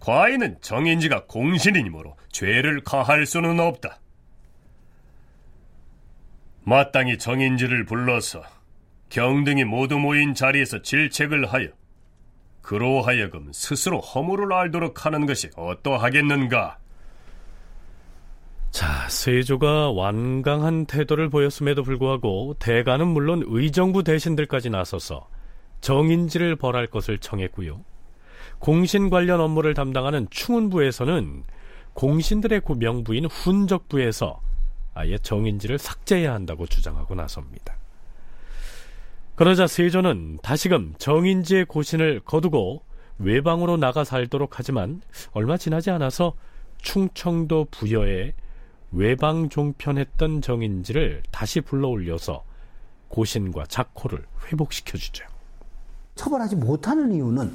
과인은 0.00 0.58
정인지가 0.60 1.26
공신이므로 1.26 2.16
죄를 2.30 2.82
가할 2.82 3.26
수는 3.26 3.60
없다. 3.60 4.00
마땅히 6.64 7.18
정인지를 7.18 7.84
불러서 7.84 8.42
경등이 9.08 9.64
모두 9.64 9.98
모인 9.98 10.34
자리에서 10.34 10.82
질책을 10.82 11.52
하여 11.52 11.68
그로 12.62 13.00
하여금 13.00 13.50
스스로 13.52 14.00
허물을 14.00 14.52
알도록 14.52 15.06
하는 15.06 15.24
것이 15.24 15.48
어떠하겠는가? 15.56 16.78
자, 18.70 19.08
세조가 19.08 19.92
완강한 19.92 20.86
태도를 20.86 21.30
보였음에도 21.30 21.82
불구하고 21.82 22.54
대가는 22.58 23.06
물론 23.06 23.42
의정부 23.46 24.04
대신들까지 24.04 24.70
나서서 24.70 25.28
정인지를 25.80 26.56
벌할 26.56 26.86
것을 26.86 27.18
청했고요. 27.18 27.80
공신 28.58 29.10
관련 29.10 29.40
업무를 29.40 29.74
담당하는 29.74 30.26
충운부에서는 30.30 31.44
공신들의 31.94 32.62
명부인 32.78 33.26
훈적부에서 33.26 34.40
아예 34.94 35.16
정인지를 35.18 35.78
삭제해야 35.78 36.34
한다고 36.34 36.66
주장하고 36.66 37.14
나섭니다. 37.14 37.76
그러자 39.36 39.66
세조는 39.68 40.38
다시금 40.42 40.94
정인지의 40.98 41.66
고신을 41.66 42.20
거두고 42.24 42.82
외방으로 43.18 43.76
나가 43.76 44.04
살도록 44.04 44.58
하지만 44.58 45.00
얼마 45.32 45.56
지나지 45.56 45.90
않아서 45.90 46.34
충청도 46.82 47.68
부여에 47.70 48.34
외방 48.90 49.48
종편했던 49.48 50.40
정인지를 50.40 51.22
다시 51.30 51.60
불러올려서 51.60 52.44
고신과 53.08 53.66
작호를 53.68 54.24
회복시켜주죠. 54.46 55.24
처벌하지 56.14 56.56
못하는 56.56 57.12
이유는 57.12 57.54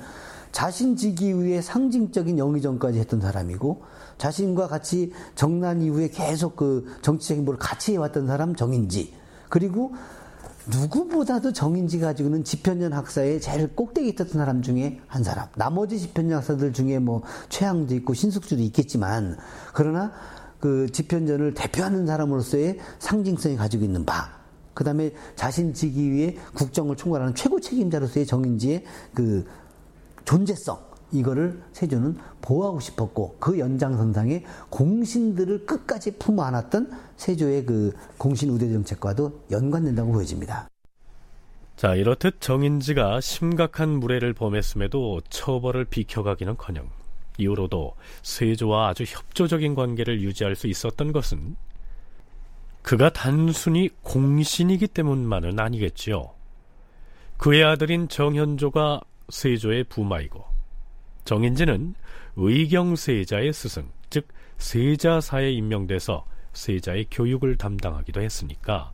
자신 0.51 0.95
직위의 0.95 1.61
상징적인 1.61 2.37
영의정까지 2.37 2.99
했던 2.99 3.19
사람이고 3.19 3.83
자신과 4.17 4.67
같이 4.67 5.11
정난 5.35 5.81
이후에 5.81 6.09
계속 6.09 6.55
그 6.55 6.85
정치적인 7.01 7.43
뭘 7.43 7.57
같이 7.57 7.93
해왔던 7.93 8.27
사람 8.27 8.55
정인지 8.55 9.13
그리고 9.49 9.93
누구보다도 10.67 11.51
정인지 11.51 11.99
가지고는 11.99 12.43
집현전 12.43 12.93
학사의 12.93 13.41
제일 13.41 13.75
꼭대기 13.75 14.09
있었던 14.09 14.33
사람 14.33 14.61
중에 14.61 15.01
한 15.07 15.23
사람. 15.23 15.47
나머지 15.55 15.99
집현전 15.99 16.37
학사들 16.37 16.71
중에 16.71 16.99
뭐 16.99 17.21
최양도 17.49 17.93
있고 17.95 18.13
신숙주도 18.13 18.61
있겠지만 18.61 19.37
그러나 19.73 20.13
그 20.63 20.89
집현전을 20.89 21.55
대표하는 21.55 22.05
사람으로서의 22.05 22.79
상징성이 22.97 23.57
가지고 23.57 23.83
있는 23.83 24.05
바. 24.05 24.31
그 24.73 24.85
다음에 24.85 25.11
자신 25.35 25.73
직위에 25.73 26.37
국정을 26.53 26.95
총괄하는 26.95 27.35
최고 27.35 27.59
책임자로서의 27.59 28.25
정인지의 28.25 28.85
그 29.13 29.45
존재성. 30.23 30.79
이거를 31.11 31.61
세조는 31.73 32.15
보호하고 32.41 32.79
싶었고 32.79 33.35
그 33.41 33.59
연장선상에 33.59 34.45
공신들을 34.69 35.65
끝까지 35.65 36.17
품어 36.17 36.41
안았던 36.43 36.91
세조의 37.17 37.65
그 37.65 37.91
공신 38.17 38.49
우대 38.49 38.71
정책과도 38.71 39.41
연관된다고 39.51 40.13
보여집니다. 40.13 40.69
자, 41.75 41.93
이렇듯 41.93 42.39
정인지가 42.39 43.19
심각한 43.19 43.89
무례를 43.89 44.33
범했음에도 44.33 45.19
처벌을 45.29 45.83
비켜가기는커녕 45.83 47.02
이후로도 47.37 47.95
세조와 48.21 48.89
아주 48.89 49.03
협조적인 49.03 49.75
관계를 49.75 50.21
유지할 50.21 50.55
수 50.55 50.67
있었던 50.67 51.11
것은 51.11 51.55
그가 52.81 53.09
단순히 53.11 53.89
공신이기 54.01 54.87
때문만은 54.87 55.59
아니겠지요. 55.59 56.31
그의 57.37 57.63
아들인 57.63 58.07
정현조가 58.09 59.01
세조의 59.29 59.85
부마이고 59.85 60.43
정인지는 61.25 61.95
의경세자의 62.35 63.53
스승, 63.53 63.89
즉 64.09 64.27
세자사에 64.57 65.51
임명돼서 65.51 66.25
세자의 66.53 67.07
교육을 67.09 67.57
담당하기도 67.57 68.21
했으니까 68.21 68.91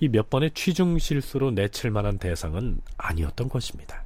이 0.00 0.08
몇 0.08 0.28
번의 0.28 0.50
취중 0.52 0.98
실수로 0.98 1.50
내칠 1.52 1.90
만한 1.90 2.18
대상은 2.18 2.80
아니었던 2.98 3.48
것입니다. 3.48 4.05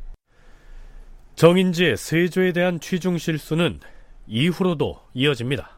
정인지의 1.40 1.96
세조에 1.96 2.52
대한 2.52 2.80
취중 2.80 3.16
실수는 3.16 3.80
이후로도 4.26 5.00
이어집니다. 5.14 5.70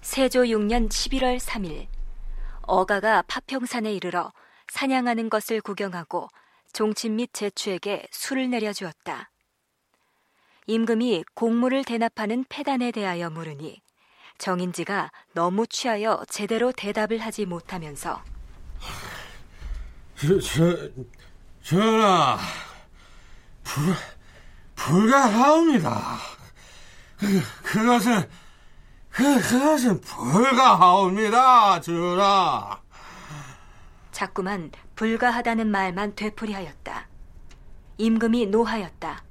세조 0.00 0.42
6년 0.42 0.88
11월 0.88 1.38
3일 1.38 1.86
어가가 2.62 3.22
파평산에 3.28 3.92
이르러 3.92 4.32
사냥하는 4.66 5.30
것을 5.30 5.60
구경하고 5.60 6.26
종친 6.72 7.14
및 7.14 7.30
제추에게 7.32 8.08
술을 8.10 8.50
내려주었다. 8.50 9.30
임금이 10.66 11.22
공물을 11.34 11.84
대납하는 11.84 12.44
패단에 12.48 12.90
대하여 12.90 13.30
물으니 13.30 13.80
정인지가 14.38 15.12
너무 15.32 15.68
취하여 15.68 16.24
제대로 16.28 16.72
대답을 16.72 17.18
하지 17.18 17.46
못하면서 17.46 18.20
저, 20.16 20.40
저, 20.40 20.90
전하, 21.62 22.36
불, 23.62 23.94
불가하옵니다. 24.78 26.18
그, 27.18 27.42
그것은, 27.64 28.28
그, 29.10 29.40
그것은 29.40 30.00
불가하옵니다, 30.00 31.80
전하. 31.80 32.80
자꾸만 34.12 34.70
불가하다는 34.94 35.68
말만 35.68 36.14
되풀이하였다. 36.14 37.08
임금이 37.98 38.46
노하였다. 38.46 39.24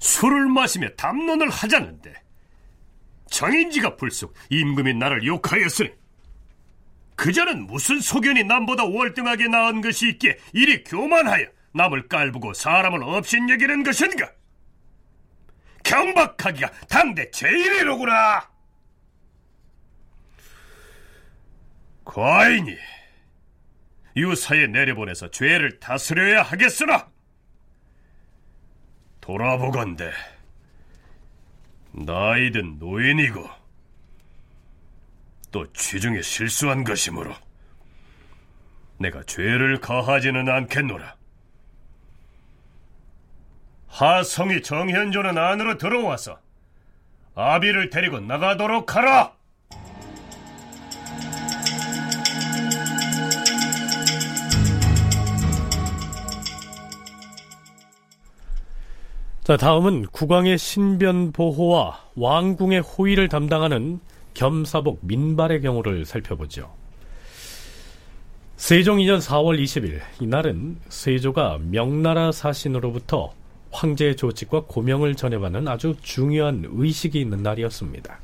술을 0.00 0.48
마시며 0.48 0.88
담론을 0.90 1.50
하자는데 1.50 2.14
정인지가 3.30 3.96
불쑥 3.96 4.32
임금이 4.50 4.94
나를 4.94 5.24
욕하였으니 5.26 5.90
그자는 7.16 7.66
무슨 7.66 8.00
소견이 8.00 8.44
남보다 8.44 8.84
월등하게 8.84 9.48
나은 9.48 9.80
것이 9.80 10.08
있기에 10.10 10.38
이리 10.52 10.84
교만하여 10.84 11.46
남을 11.72 12.08
깔보고 12.08 12.54
사람을 12.54 13.02
없인 13.02 13.48
여기는 13.50 13.82
것인가? 13.82 14.30
경박하기가 15.84 16.70
당대 16.88 17.30
제일이로구나. 17.30 18.48
과인이 22.04 22.76
유사에 24.16 24.66
내려보내서 24.66 25.30
죄를 25.30 25.78
다스려야 25.78 26.42
하겠으나 26.42 27.08
돌아보건대 29.20 30.10
나이든 31.92 32.78
노인이고 32.78 33.48
또 35.50 35.70
취중에 35.72 36.22
실수한 36.22 36.82
것이므로 36.82 37.34
내가 38.98 39.22
죄를 39.22 39.78
가하지는 39.80 40.48
않겠노라. 40.48 41.17
하성이 43.88 44.62
정현조는 44.62 45.36
안으로 45.36 45.78
들어와서 45.78 46.38
아비를 47.34 47.90
데리고 47.90 48.20
나가도록 48.20 48.94
하라. 48.94 49.32
자, 59.44 59.56
다음은 59.56 60.06
국왕의 60.08 60.58
신변 60.58 61.32
보호와 61.32 61.98
왕궁의 62.16 62.80
호위를 62.80 63.28
담당하는 63.28 63.98
겸사복 64.34 64.98
민발의 65.02 65.62
경우를 65.62 66.04
살펴보죠. 66.04 66.70
세종 68.56 68.98
2년 68.98 69.20
4월 69.20 69.58
20일 69.58 70.00
이날은 70.20 70.78
세조가 70.90 71.60
명나라 71.62 72.30
사신으로부터 72.30 73.32
황제의 73.70 74.16
조직과 74.16 74.62
고명을 74.66 75.14
전해받는 75.14 75.68
아주 75.68 75.94
중요한 76.02 76.64
의식이 76.68 77.20
있는 77.20 77.42
날이었습니다. 77.42 78.18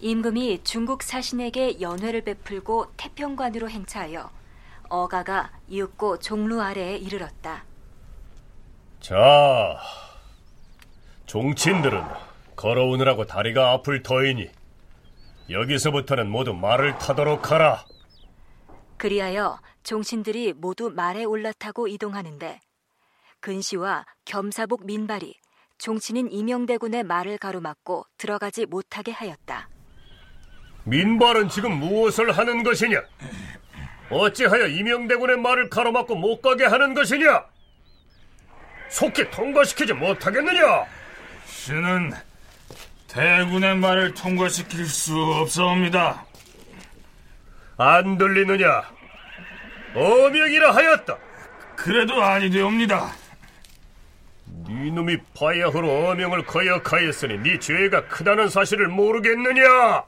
임금이 0.00 0.60
중국 0.62 1.02
사신에게 1.02 1.80
연회를 1.80 2.22
베풀고 2.22 2.92
태평관으로 2.96 3.68
행차하여 3.70 4.30
어가가 4.88 5.50
이윽고 5.68 6.18
종루 6.18 6.60
아래에 6.60 6.96
이르렀다. 6.96 7.64
자, 9.00 9.78
종친들은 11.26 12.04
걸어오느라고 12.54 13.26
다리가 13.26 13.72
아플 13.72 14.02
터이니 14.02 14.48
여기서부터는 15.50 16.28
모두 16.28 16.52
말을 16.54 16.98
타도록 16.98 17.50
하라. 17.50 17.84
그리하여 18.96 19.60
종신들이 19.82 20.54
모두 20.54 20.90
말에 20.90 21.24
올라타고 21.24 21.86
이동하는데 21.88 22.60
근시와 23.40 24.04
겸사복 24.24 24.86
민발이 24.86 25.34
종친인 25.78 26.28
이명대군의 26.30 27.04
말을 27.04 27.38
가로막고 27.38 28.06
들어가지 28.16 28.66
못하게 28.66 29.12
하였다. 29.12 29.68
민발은 30.84 31.48
지금 31.48 31.78
무엇을 31.78 32.32
하는 32.36 32.62
것이냐? 32.62 33.02
어찌하여 34.10 34.68
이명대군의 34.68 35.36
말을 35.38 35.68
가로막고 35.68 36.14
못 36.14 36.40
가게 36.40 36.64
하는 36.64 36.94
것이냐? 36.94 37.44
속히 38.88 39.30
통과시키지 39.30 39.92
못하겠느냐? 39.92 40.86
신은 41.46 42.12
대군의 43.08 43.76
말을 43.76 44.14
통과시킬 44.14 44.86
수 44.86 45.16
없사옵니다. 45.18 46.24
안 47.78 48.18
들리느냐? 48.18 48.82
어명이라 49.94 50.74
하였다. 50.74 51.18
그래도 51.76 52.22
아니 52.22 52.50
되옵니다. 52.50 53.12
네 54.68 54.90
놈이 54.90 55.18
바야흐로 55.38 56.08
어명을 56.08 56.44
거역하였으니 56.44 57.38
네 57.38 57.58
죄가 57.58 58.08
크다는 58.08 58.48
사실을 58.48 58.88
모르겠느냐? 58.88 60.04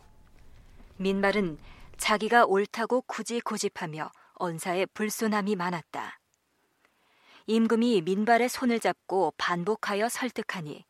민발은 0.97 1.59
자기가 1.97 2.45
옳다고 2.47 3.03
굳이 3.03 3.41
고집하며 3.41 4.11
언사에 4.35 4.87
불손함이 4.87 5.57
많았다. 5.57 6.19
임금이 7.47 8.03
민발의 8.03 8.49
손을 8.49 8.81
잡고 8.81 9.33
반복하여 9.39 10.09
설득하니 10.09 10.85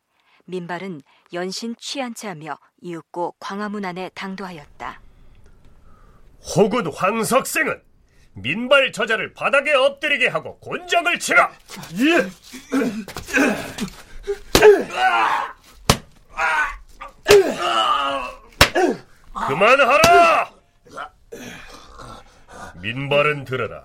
민발은 0.49 1.01
연신 1.33 1.75
취한 1.77 2.15
채하며 2.15 2.57
이윽고 2.81 3.35
광화문 3.39 3.85
안에 3.85 4.09
당도하였다. 4.15 4.99
혹은 6.55 6.91
황석생은 6.91 7.81
민발 8.33 8.91
저자를 8.91 9.33
바닥에 9.33 9.73
엎드리게 9.73 10.27
하고 10.27 10.57
곤장을 10.59 11.19
치라. 11.19 11.51
예. 11.99 12.29
그만하라. 19.47 20.51
민발은 22.81 23.45
들어라. 23.45 23.83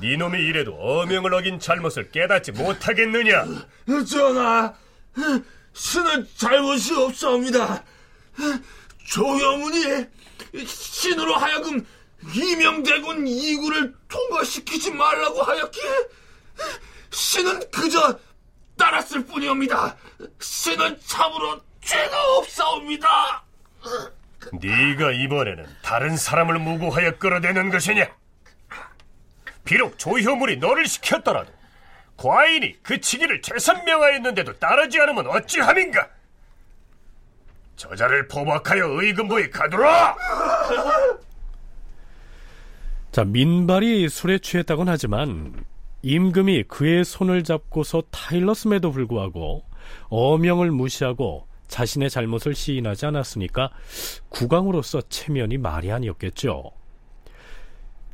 네 0.00 0.16
놈이 0.16 0.38
이래도 0.38 0.74
어명을 0.74 1.32
어긴 1.34 1.60
잘못을 1.60 2.10
깨닫지 2.10 2.52
못하겠느냐? 2.52 3.44
전하, 4.08 4.74
신은 5.72 6.28
잘못이 6.36 6.94
없사옵니다. 6.94 7.84
조여문이 9.06 10.06
신으로 10.66 11.34
하여금 11.34 11.86
이명대군 12.34 13.26
이구를 13.26 13.94
통과시키지 14.08 14.90
말라고 14.92 15.42
하였기에 15.42 15.90
신은 17.10 17.70
그저 17.70 18.18
따랐을 18.76 19.24
뿐이옵니다. 19.24 19.96
신은 20.40 21.00
참으로 21.04 21.60
죄가 21.80 22.36
없사옵니다. 22.36 23.44
네가 24.52 25.12
이번에는 25.12 25.66
다른 25.82 26.16
사람을 26.16 26.58
무고하여 26.58 27.18
끌어대는 27.18 27.70
것이냐? 27.70 28.08
비록 29.64 29.98
조효물이 29.98 30.58
너를 30.58 30.86
시켰더라도 30.86 31.52
과인이 32.18 32.82
그 32.82 33.00
치기를 33.00 33.40
재선명하였는데도 33.40 34.58
따르지 34.58 35.00
않으면 35.00 35.28
어찌함인가? 35.28 36.08
저자를 37.76 38.26
포박하여 38.26 38.86
의금부에 38.88 39.48
가두라! 39.50 40.16
자, 43.12 43.24
민발이 43.24 44.08
술에 44.08 44.38
취했다곤 44.38 44.88
하지만 44.88 45.64
임금이 46.02 46.64
그의 46.64 47.04
손을 47.04 47.44
잡고서 47.44 48.02
타일렀음에도 48.10 48.90
불구하고 48.90 49.64
어명을 50.08 50.72
무시하고 50.72 51.46
자신의 51.68 52.10
잘못을 52.10 52.54
시인하지 52.54 53.06
않았으니까 53.06 53.70
국왕으로서 54.28 55.02
체면이 55.02 55.58
말이 55.58 55.92
아니었겠죠. 55.92 56.72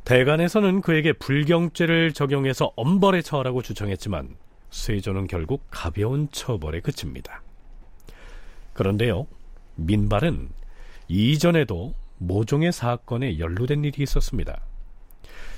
대간에서는 0.05 0.81
그에게 0.81 1.13
불경죄를 1.13 2.13
적용해서 2.13 2.71
엄벌에 2.75 3.23
처하라고 3.23 3.63
주청했지만 3.63 4.35
세조는 4.69 5.25
결국 5.25 5.63
가벼운 5.71 6.29
처벌에 6.31 6.79
그칩니다. 6.79 7.41
그런데요, 8.73 9.25
민발은 9.75 10.49
이전에도 11.07 11.95
모종의 12.19 12.71
사건에 12.71 13.39
연루된 13.39 13.83
일이 13.83 14.03
있었습니다. 14.03 14.61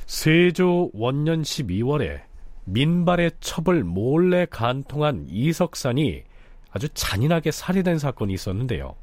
세조 0.05 0.91
원년 0.93 1.41
12월에 1.41 2.21
민발의 2.63 3.31
첩을 3.41 3.83
몰래 3.83 4.45
간통한 4.45 5.25
이석산이 5.29 6.23
아주 6.71 6.87
잔인하게 6.93 7.51
살해된 7.51 7.99
사건이 7.99 8.33
있었는데요. 8.33 8.95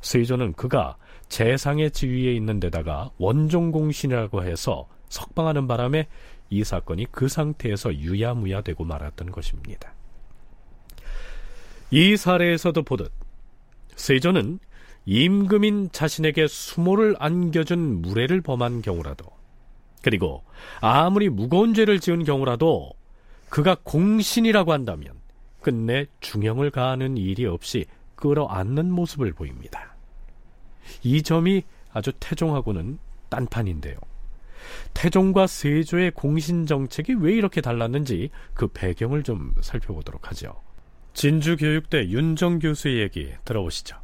세조는 0.00 0.54
그가 0.54 0.96
재상의 1.32 1.90
지위에 1.92 2.34
있는 2.34 2.60
데다가 2.60 3.10
원종공신이라고 3.16 4.44
해서 4.44 4.86
석방하는 5.08 5.66
바람에 5.66 6.06
이 6.50 6.62
사건이 6.62 7.06
그 7.10 7.26
상태에서 7.26 7.94
유야무야되고 7.94 8.84
말았던 8.84 9.32
것입니다. 9.32 9.94
이 11.90 12.18
사례에서도 12.18 12.82
보듯 12.82 13.10
세조는 13.96 14.58
임금인 15.06 15.88
자신에게 15.90 16.48
수모를 16.48 17.16
안겨준 17.18 18.02
무례를 18.02 18.42
범한 18.42 18.82
경우라도 18.82 19.24
그리고 20.02 20.44
아무리 20.82 21.30
무거운 21.30 21.72
죄를 21.72 21.98
지은 21.98 22.24
경우라도 22.24 22.90
그가 23.48 23.78
공신이라고 23.82 24.70
한다면 24.70 25.14
끝내 25.62 26.04
중형을 26.20 26.70
가하는 26.70 27.16
일이 27.16 27.46
없이 27.46 27.86
끌어안는 28.16 28.92
모습을 28.92 29.32
보입니다. 29.32 29.91
이 31.02 31.22
점이 31.22 31.64
아주 31.92 32.12
태종하고는 32.18 32.98
딴판인데요. 33.28 33.96
태종과 34.94 35.46
세조의 35.46 36.12
공신 36.12 36.66
정책이 36.66 37.14
왜 37.14 37.32
이렇게 37.32 37.60
달랐는지 37.60 38.30
그 38.54 38.68
배경을 38.68 39.22
좀 39.22 39.54
살펴보도록 39.60 40.30
하죠. 40.30 40.54
진주교육대 41.14 42.08
윤정 42.08 42.58
교수의 42.58 43.00
얘기 43.00 43.32
들어보시죠. 43.44 43.96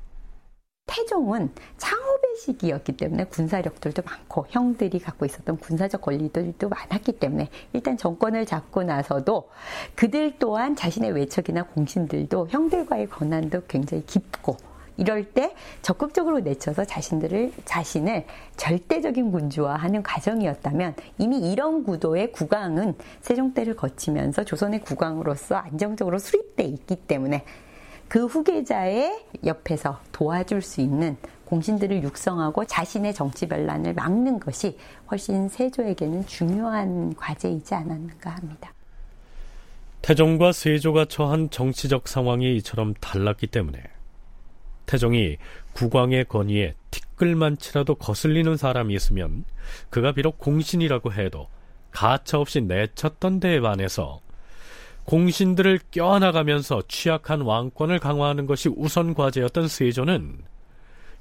태종은 0.86 1.50
창업의 1.76 2.36
시기였기 2.36 2.96
때문에 2.96 3.24
군사력들도 3.24 4.02
많고 4.02 4.46
형들이 4.48 4.98
갖고 4.98 5.26
있었던 5.26 5.58
군사적 5.58 6.00
권리들도 6.00 6.68
많았기 6.68 7.12
때문에 7.12 7.48
일단 7.72 7.96
정권을 7.96 8.46
잡고 8.46 8.82
나서도 8.82 9.50
그들 9.94 10.38
또한 10.38 10.74
자신의 10.74 11.12
외척이나 11.12 11.64
공신들도 11.64 12.48
형들과의 12.50 13.08
권한도 13.08 13.64
굉장히 13.68 14.04
깊고 14.06 14.56
이럴 14.98 15.24
때 15.24 15.54
적극적으로 15.80 16.40
내쳐서 16.40 16.84
자신들을 16.84 17.52
자신을 17.64 18.26
절대적인 18.56 19.30
군주화하는 19.30 20.02
과정이었다면 20.02 20.94
이미 21.18 21.50
이런 21.50 21.84
구도의 21.84 22.32
국왕은 22.32 22.96
세종 23.22 23.54
때를 23.54 23.76
거치면서 23.76 24.44
조선의 24.44 24.80
국왕으로서 24.80 25.54
안정적으로 25.54 26.18
수립돼 26.18 26.64
있기 26.64 26.96
때문에 26.96 27.44
그 28.08 28.26
후계자의 28.26 29.26
옆에서 29.44 30.00
도와줄 30.12 30.62
수 30.62 30.80
있는 30.80 31.16
공신들을 31.44 32.02
육성하고 32.02 32.64
자신의 32.64 33.14
정치 33.14 33.46
변란을 33.46 33.94
막는 33.94 34.40
것이 34.40 34.76
훨씬 35.10 35.48
세조에게는 35.48 36.26
중요한 36.26 37.14
과제이지 37.14 37.74
않았는가 37.74 38.30
합니다. 38.30 38.72
태종과 40.02 40.52
세조가 40.52 41.06
처한 41.06 41.50
정치적 41.50 42.08
상황이 42.08 42.56
이처럼 42.56 42.94
달랐기 42.94 43.46
때문에 43.46 43.82
태종이 44.88 45.36
국왕의 45.74 46.24
권위에 46.24 46.74
티끌만치라도 46.90 47.94
거슬리는 47.96 48.56
사람이 48.56 48.94
있으면 48.94 49.44
그가 49.90 50.12
비록 50.12 50.38
공신이라고 50.38 51.12
해도 51.12 51.48
가차없이 51.90 52.62
내쳤던 52.62 53.38
데에 53.38 53.60
반해서 53.60 54.20
공신들을 55.04 55.80
껴안아가면서 55.90 56.82
취약한 56.88 57.42
왕권을 57.42 57.98
강화하는 57.98 58.46
것이 58.46 58.70
우선 58.74 59.14
과제였던 59.14 59.68
세조는 59.68 60.38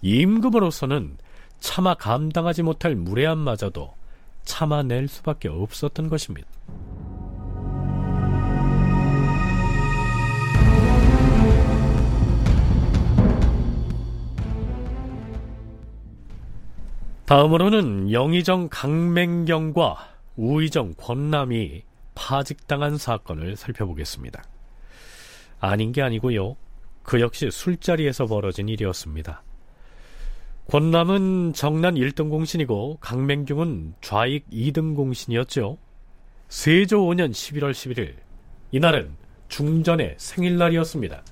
임금으로서는 0.01 1.17
차마 1.59 1.93
감당하지 1.93 2.63
못할 2.63 2.95
무례함마저도 2.95 3.93
참아낼 4.43 5.07
수밖에 5.07 5.49
없었던 5.49 6.09
것입니다. 6.09 6.47
다음으로는 17.27 18.13
영의정 18.13 18.69
강맹경과 18.69 19.97
우의정 20.37 20.93
권남이 20.95 21.83
파직당한 22.15 22.97
사건을 22.97 23.57
살펴보겠습니다. 23.57 24.45
아닌 25.59 25.91
게 25.91 26.01
아니고요. 26.01 26.55
그 27.03 27.19
역시 27.19 27.51
술자리에서 27.51 28.27
벌어진 28.27 28.69
일이었습니다. 28.69 29.43
권남은 30.69 31.51
정난 31.51 31.95
1등 31.95 32.29
공신이고 32.29 32.99
강맹경은 33.01 33.95
좌익 33.99 34.49
2등 34.49 34.95
공신이었죠. 34.95 35.77
세조 36.47 37.01
5년 37.01 37.31
11월 37.31 37.71
11일 37.71 38.15
이날은 38.71 39.17
중전의 39.49 40.15
생일날이었습니다. 40.17 41.23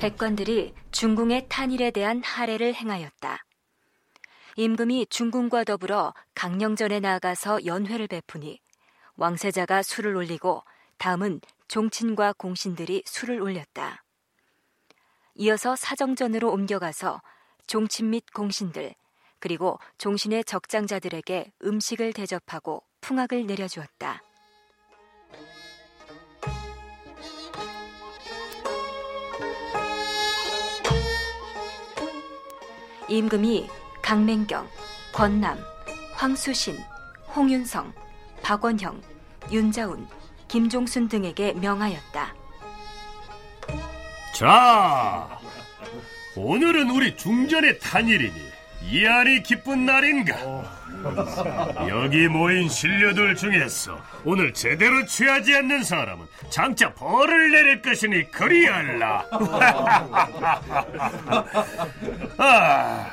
백관들이 0.00 0.74
중궁의 0.90 1.46
탄일에 1.48 1.90
대한 1.90 2.22
할애를 2.22 2.74
행하였다. 2.74 3.44
임금이 4.56 5.06
중궁과 5.10 5.64
더불어 5.64 6.14
강령전에 6.34 7.00
나아가서 7.00 7.66
연회를 7.66 8.06
베푸니 8.06 8.60
왕세자가 9.16 9.82
술을 9.82 10.14
올리고 10.16 10.62
다음은 10.98 11.40
종친과 11.68 12.34
공신들이 12.34 13.02
술을 13.06 13.40
올렸다. 13.40 14.04
이어서 15.34 15.74
사정전으로 15.74 16.50
옮겨가서 16.52 17.20
종친 17.66 18.10
및 18.10 18.24
공신들 18.32 18.94
그리고 19.40 19.78
종신의 19.98 20.44
적장자들에게 20.44 21.52
음식을 21.64 22.12
대접하고 22.12 22.82
풍악을 23.04 23.46
내려주었다. 23.46 24.22
임금이 33.08 33.68
강맹경, 34.00 34.66
권남, 35.12 35.58
황수신, 36.14 36.78
홍윤성, 37.36 37.92
박원형, 38.42 39.02
윤자운, 39.52 40.08
김종순 40.48 41.08
등에게 41.08 41.52
명하였다. 41.52 42.34
자, 44.34 45.38
오늘은 46.36 46.90
우리 46.90 47.14
중전의 47.14 47.80
탄일이니 47.80 48.40
이안이 48.90 49.42
기쁜 49.42 49.84
날인가? 49.84 50.83
여기 51.88 52.28
모인 52.28 52.68
신료들 52.68 53.34
중에서 53.36 53.98
오늘 54.24 54.52
제대로 54.52 55.04
취하지 55.04 55.54
않는 55.56 55.84
사람은 55.84 56.26
장차 56.50 56.92
벌을 56.94 57.50
내릴 57.50 57.82
것이니 57.82 58.30
그리할라. 58.30 59.24
아, 62.38 63.10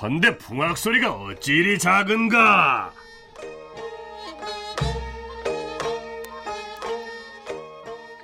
헌데 0.00 0.36
풍악 0.38 0.78
소리가 0.78 1.12
어찌 1.12 1.52
이리 1.52 1.78
작은가? 1.78 2.92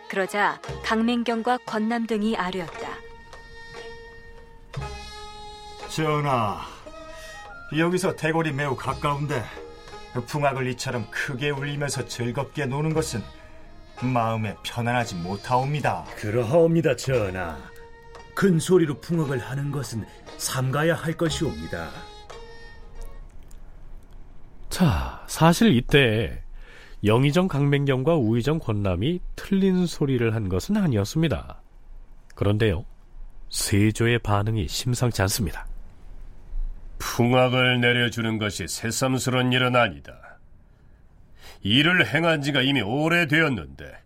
그러자 0.09 0.61
강맹경과 0.85 1.59
권남 1.65 2.07
등이 2.07 2.37
아뢰었다. 2.37 2.91
전하, 5.89 6.61
여기서 7.79 8.17
대궐이 8.17 8.53
매우 8.53 8.77
가까운데 8.77 9.43
풍악을 10.27 10.67
이처럼 10.69 11.07
크게 11.11 11.51
울리면서 11.51 12.07
즐겁게 12.07 12.67
노는 12.67 12.93
것은 12.93 13.23
마음에 14.03 14.55
편안하지 14.63 15.17
못하옵니다. 15.17 16.05
그러하옵니다, 16.17 16.97
전하. 16.97 17.57
큰 18.35 18.59
소리로 18.59 19.01
풍악을 19.01 19.39
하는 19.39 19.71
것은 19.71 20.05
삼가야 20.39 20.95
할 20.95 21.17
것이옵니다. 21.17 21.91
자, 24.69 25.25
사실 25.29 25.77
이때 25.77 26.43
영의정 27.05 27.49
강맹경과 27.49 28.17
우의정 28.17 28.59
권남이 28.59 29.21
틀린 29.37 29.87
소리를 29.87 30.35
한 30.35 30.49
것은 30.49 30.77
아니었습니다. 30.77 31.61
그런데요, 32.35 32.85
세조의 33.51 34.21
반응이 34.21 34.69
심상치 34.69 35.21
않습니다. 35.23 35.67
풍악을 37.13 37.83
내려주는 37.83 38.39
것이 38.39 38.67
새삼스런 38.67 39.53
일은 39.53 39.77
아니다. 39.77 40.39
일을 41.61 42.07
행한 42.07 42.41
지가 42.41 42.63
이미 42.63 42.81
오래되었는데 42.81 43.99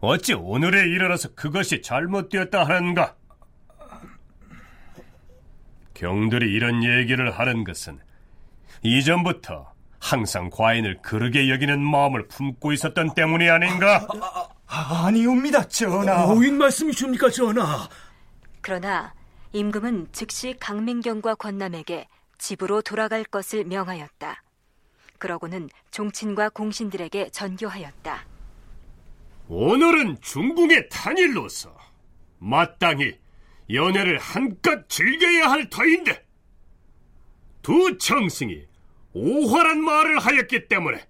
어찌 0.00 0.34
오늘에 0.34 0.80
이르러서 0.80 1.32
그것이 1.36 1.80
잘못되었다 1.80 2.64
하는가? 2.64 3.14
경들이 5.94 6.52
이런 6.52 6.82
얘기를 6.82 7.30
하는 7.30 7.62
것은 7.62 8.00
이전부터 8.82 9.72
항상 10.00 10.50
과인을 10.50 10.98
그르게 11.02 11.48
여기는 11.50 11.80
마음을 11.80 12.26
품고 12.26 12.72
있었던 12.72 13.14
때문이 13.14 13.48
아닌가? 13.48 14.04
아, 14.66 15.04
아니옵니다, 15.06 15.68
전하. 15.68 16.26
오인 16.26 16.58
말씀이십니까, 16.58 17.30
전하? 17.30 17.88
그러나 18.60 19.14
임금은 19.54 20.08
즉시 20.12 20.54
강민경과 20.58 21.34
권남에게 21.34 22.08
집으로 22.38 22.80
돌아갈 22.80 23.22
것을 23.22 23.64
명하였다. 23.64 24.42
그러고는 25.18 25.68
종친과 25.90 26.48
공신들에게 26.50 27.30
전교하였다. 27.30 28.26
오늘은 29.48 30.20
중궁의 30.22 30.88
탄일로서 30.88 31.76
마땅히 32.38 33.18
연애를 33.70 34.18
한껏 34.18 34.88
즐겨야 34.88 35.50
할 35.50 35.68
터인데 35.68 36.24
두 37.60 37.98
청승이 37.98 38.66
오화란 39.12 39.84
말을 39.84 40.18
하였기 40.18 40.68
때문에 40.68 41.06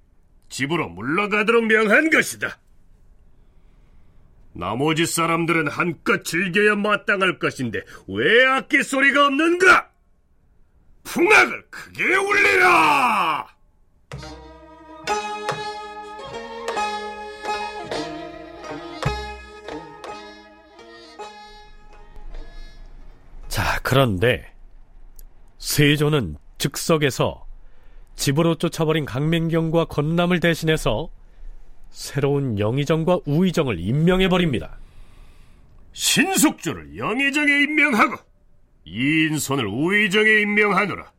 집으로 0.49 0.89
물러가도록 0.89 1.65
명한 1.65 2.11
것이다. 2.11 2.59
나머지 4.55 5.07
사람들은 5.07 5.69
한껏 5.69 6.25
즐겨야 6.25 6.75
마땅할 6.77 7.39
것인데 7.39 7.81
왜 8.09 8.47
악기 8.47 8.83
소리가 8.83 9.27
없는가? 9.27 9.91
풍악을 11.05 11.65
크게 11.71 12.17
울리라! 12.17 13.47
자, 23.49 23.81
그런데 23.83 24.53
세조는 25.59 26.37
즉석에서 26.59 27.47
집으로 28.17 28.55
쫓아버린 28.55 29.05
강맹경과 29.05 29.87
권남을 29.87 30.41
대신해서 30.41 31.11
새로운 31.93 32.59
영의정과 32.59 33.21
우의정을 33.27 33.79
임명해버립니다. 33.79 34.79
신숙주를 35.93 36.97
영의정에 36.97 37.63
임명하고 37.63 38.17
이인손을 38.85 39.67
우의정에 39.67 40.41
임명하노라. 40.41 41.13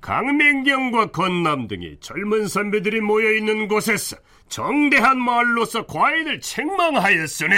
강맹경과 0.00 1.12
권남 1.12 1.68
등이 1.68 1.98
젊은 2.00 2.48
선배들이 2.48 3.00
모여있는 3.00 3.68
곳에서 3.68 4.16
정대한 4.48 5.20
말로서 5.20 5.86
과인을 5.86 6.40
책망하였으니 6.40 7.54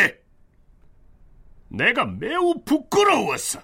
내가 1.69 2.05
매우 2.05 2.63
부끄러웠어. 2.65 3.61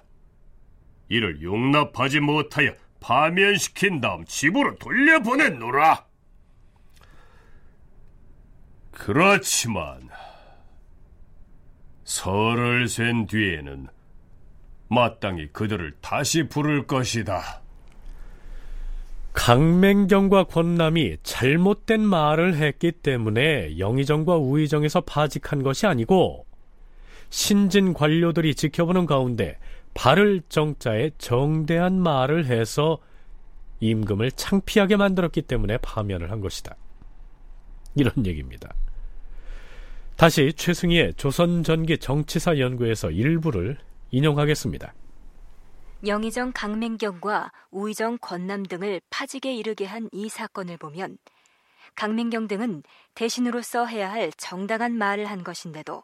이를 1.09 1.41
용납하지 1.41 2.21
못하여 2.21 2.73
파면시킨 2.99 3.99
다음 3.99 4.25
집으로 4.25 4.75
돌려보냈노라. 4.77 6.10
그렇지만 8.91 10.09
설을 12.03 12.87
센 12.87 13.25
뒤에는 13.25 13.87
마땅히 14.89 15.47
그들을 15.53 15.93
다시 16.01 16.47
부를 16.47 16.85
것이다. 16.85 17.61
강맹경과 19.33 20.43
권남이 20.43 21.17
잘못된 21.23 22.01
말을 22.01 22.55
했기 22.55 22.91
때문에 22.91 23.79
영의정과 23.79 24.35
우의정에서 24.35 25.01
파직한 25.01 25.63
것이 25.63 25.87
아니고 25.87 26.45
신진 27.29 27.93
관료들이 27.93 28.55
지켜보는 28.55 29.05
가운데 29.05 29.57
발을 29.93 30.41
정자에 30.49 31.11
정대한 31.17 31.97
말을 31.97 32.45
해서 32.45 32.99
임금을 33.79 34.33
창피하게 34.33 34.97
만들었기 34.97 35.43
때문에 35.43 35.77
파면을 35.77 36.29
한 36.29 36.41
것이다. 36.41 36.75
이런 37.95 38.13
얘기입니다. 38.25 38.73
다시 40.15 40.53
최승희의 40.53 41.15
조선전기 41.15 41.97
정치사 41.97 42.59
연구에서 42.59 43.09
일부를 43.11 43.77
인용하겠습니다. 44.11 44.93
영의정 46.05 46.51
강맹경과 46.53 47.51
우의정 47.69 48.17
권남 48.19 48.63
등을 48.63 49.01
파직에 49.09 49.53
이르게 49.53 49.85
한 49.85 50.09
이 50.11 50.29
사건을 50.29 50.77
보면 50.77 51.17
강맹경 51.95 52.47
등은 52.47 52.83
대신으로서 53.15 53.85
해야 53.85 54.11
할 54.11 54.31
정당한 54.37 54.93
말을 54.97 55.25
한 55.25 55.43
것인데도 55.43 56.03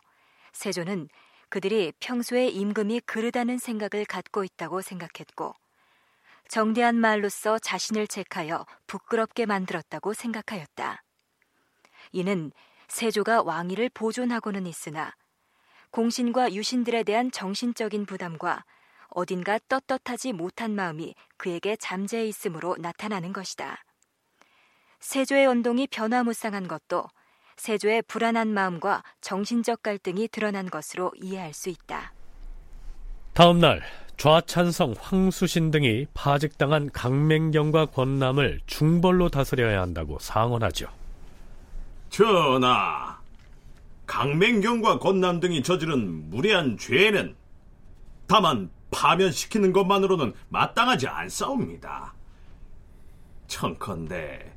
세조는 0.53 1.09
그들이 1.49 1.93
평소에 1.99 2.47
임금이 2.49 3.01
그르다는 3.01 3.57
생각을 3.57 4.05
갖고 4.05 4.43
있다고 4.43 4.81
생각했고 4.81 5.53
정대한 6.49 6.95
말로써 6.95 7.57
자신을 7.59 8.07
책하여 8.07 8.65
부끄럽게 8.88 9.45
만들었다고 9.45 10.13
생각하였다. 10.13 11.03
이는 12.12 12.51
세조가 12.88 13.43
왕위를 13.43 13.89
보존하고는 13.93 14.66
있으나 14.66 15.14
공신과 15.91 16.53
유신들에 16.53 17.03
대한 17.03 17.32
정신적인 17.32 18.05
부담과 18.05 18.64
어딘가 19.10 19.60
떳떳하지 19.68 20.34
못한 20.34 20.76
마음이 20.76 21.16
그에게 21.38 21.76
잠재해 21.76 22.26
있으므로 22.28 22.76
나타나는 22.78 23.34
것이다. 23.34 23.84
세조의 24.99 25.47
언동이 25.47 25.88
변화무쌍한 25.88 26.68
것도 26.68 27.08
세조의 27.55 28.03
불안한 28.03 28.47
마음과 28.49 29.03
정신적 29.22 29.82
갈등이 29.82 30.28
드러난 30.28 30.70
것으로 30.70 31.12
이해할 31.16 31.53
수 31.53 31.70
있다. 31.70 32.14
다음 33.34 33.60
날 33.60 33.82
좌찬성 34.18 34.95
황수신 34.99 35.72
등이 35.72 36.08
파직당한 36.14 36.89
강맹경과 36.91 37.88
권남을 37.88 38.62
중벌로 38.66 39.30
다스려야 39.30 39.82
한다고 39.82 40.18
상언하죠. 40.20 40.88
전하, 42.10 43.20
강맹경과 44.05 44.99
권남 44.99 45.39
등이 45.39 45.64
저지른 45.64 46.30
무례한 46.30 46.78
죄는 46.78 47.36
다만 48.28 48.70
파면시키는 48.91 49.74
것만으로는 49.74 50.34
마땅하지 50.49 51.08
않사옵니다. 51.08 52.14
청컨대 53.47 54.53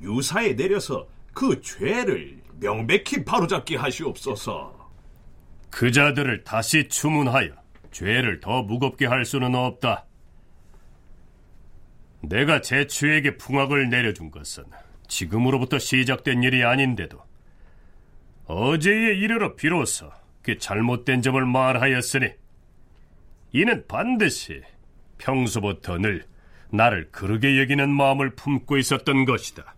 유사에 0.00 0.54
내려서 0.54 1.06
그 1.32 1.60
죄를 1.60 2.40
명백히 2.60 3.24
바로잡게 3.24 3.76
하시옵소서. 3.76 4.90
그 5.70 5.92
자들을 5.92 6.44
다시 6.44 6.88
추문하여 6.88 7.50
죄를 7.90 8.40
더 8.40 8.62
무겁게 8.62 9.06
할 9.06 9.24
수는 9.24 9.54
없다. 9.54 10.06
내가 12.20 12.60
제 12.60 12.86
추에게 12.86 13.36
풍악을 13.36 13.90
내려준 13.90 14.30
것은 14.30 14.64
지금으로부터 15.08 15.78
시작된 15.78 16.42
일이 16.42 16.64
아닌데도 16.64 17.18
어제에 18.46 19.14
이르러 19.14 19.56
비로소 19.56 20.10
그 20.42 20.58
잘못된 20.58 21.22
점을 21.22 21.44
말하였으니 21.44 22.28
이는 23.52 23.84
반드시 23.88 24.62
평소부터 25.18 25.98
늘 25.98 26.24
나를 26.70 27.08
그르게 27.10 27.60
여기는 27.60 27.88
마음을 27.88 28.30
품고 28.34 28.76
있었던 28.76 29.24
것이다. 29.24 29.74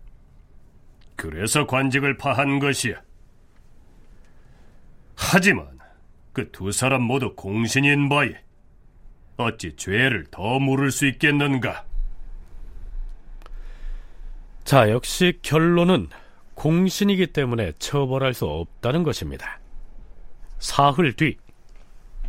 그래서 1.15 1.65
관직을 1.65 2.17
파한 2.17 2.59
것이야. 2.59 3.01
하지만 5.15 5.79
그 6.33 6.51
두 6.51 6.71
사람 6.71 7.03
모두 7.03 7.35
공신인 7.35 8.09
바에 8.09 8.35
어찌 9.37 9.75
죄를 9.75 10.25
더 10.31 10.59
물을 10.59 10.91
수 10.91 11.05
있겠는가? 11.07 11.85
자, 14.63 14.89
역시 14.89 15.39
결론은 15.41 16.07
공신이기 16.55 17.27
때문에 17.27 17.73
처벌할 17.79 18.33
수 18.33 18.45
없다는 18.45 19.03
것입니다. 19.03 19.59
사흘 20.59 21.15
뒤 21.15 21.37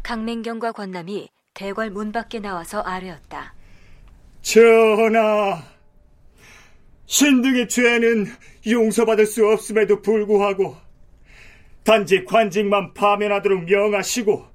강맹경과 0.02 0.72
권남이 0.72 1.28
대궐 1.54 1.90
문 1.90 2.12
밖에 2.12 2.40
나와서 2.40 2.80
아뢰었다. 2.80 3.54
전하, 4.40 5.62
신등의 7.06 7.68
죄는 7.68 8.26
용서받을 8.66 9.26
수 9.26 9.46
없음에도 9.46 10.00
불구하고 10.02 10.76
단지 11.84 12.24
관직만 12.24 12.94
파면하도록 12.94 13.64
명하시고 13.64 14.46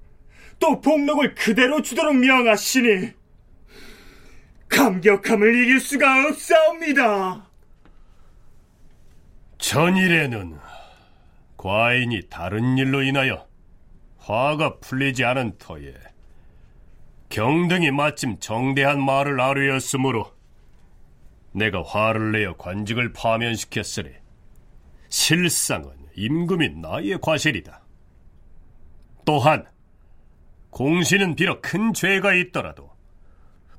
또 0.59 0.81
복록을 0.81 1.35
그대로 1.35 1.81
주도록 1.81 2.15
명하시니 2.15 3.11
감격함을 4.69 5.63
이길 5.63 5.79
수가 5.79 6.27
없사옵니다. 6.27 7.46
전일에는 9.57 10.59
과인이 11.57 12.29
다른 12.29 12.77
일로 12.77 13.01
인하여 13.01 13.47
화가 14.19 14.79
풀리지 14.79 15.25
않은 15.25 15.57
터에 15.57 15.93
경등이 17.29 17.91
마침 17.91 18.39
정대한 18.39 19.03
말을 19.03 19.39
아뢰었으므로 19.41 20.31
내가 21.51 21.81
화를 21.81 22.31
내어 22.31 22.55
관직을 22.55 23.13
파면시켰으니 23.13 24.09
실상은 25.09 25.91
임금이 26.15 26.69
나의 26.75 27.19
과실이다. 27.21 27.81
또한 29.25 29.65
공신은 30.69 31.35
비록 31.35 31.61
큰 31.61 31.93
죄가 31.93 32.33
있더라도 32.35 32.91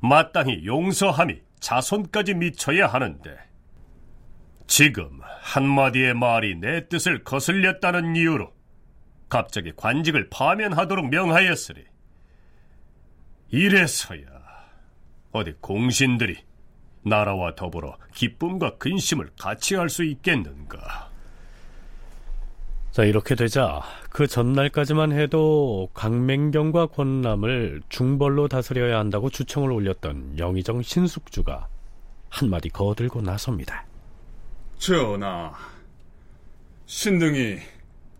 마땅히 0.00 0.64
용서함이 0.66 1.40
자손까지 1.60 2.34
미쳐야 2.34 2.86
하는데 2.86 3.47
지금 4.68 5.18
한마디의 5.40 6.14
말이 6.14 6.54
내 6.54 6.86
뜻을 6.88 7.24
거슬렸다는 7.24 8.14
이유로 8.14 8.52
갑자기 9.28 9.72
관직을 9.74 10.28
파면하도록 10.30 11.08
명하였으니 11.08 11.80
이래서야 13.50 14.20
어디 15.32 15.54
공신들이 15.60 16.36
나라와 17.02 17.54
더불어 17.54 17.96
기쁨과 18.14 18.76
근심을 18.76 19.30
같이 19.40 19.74
할 19.74 19.88
수 19.88 20.04
있겠는가? 20.04 21.08
자, 22.90 23.04
이렇게 23.04 23.34
되자 23.34 23.80
그 24.10 24.26
전날까지만 24.26 25.12
해도 25.12 25.88
강맹경과 25.94 26.86
권남을 26.86 27.82
중벌로 27.88 28.48
다스려야 28.48 28.98
한다고 28.98 29.30
주청을 29.30 29.72
올렸던 29.72 30.38
영의정 30.38 30.82
신숙주가 30.82 31.68
한마디 32.28 32.68
거들고 32.68 33.22
나섭니다. 33.22 33.87
전하, 34.78 35.52
신등이 36.86 37.58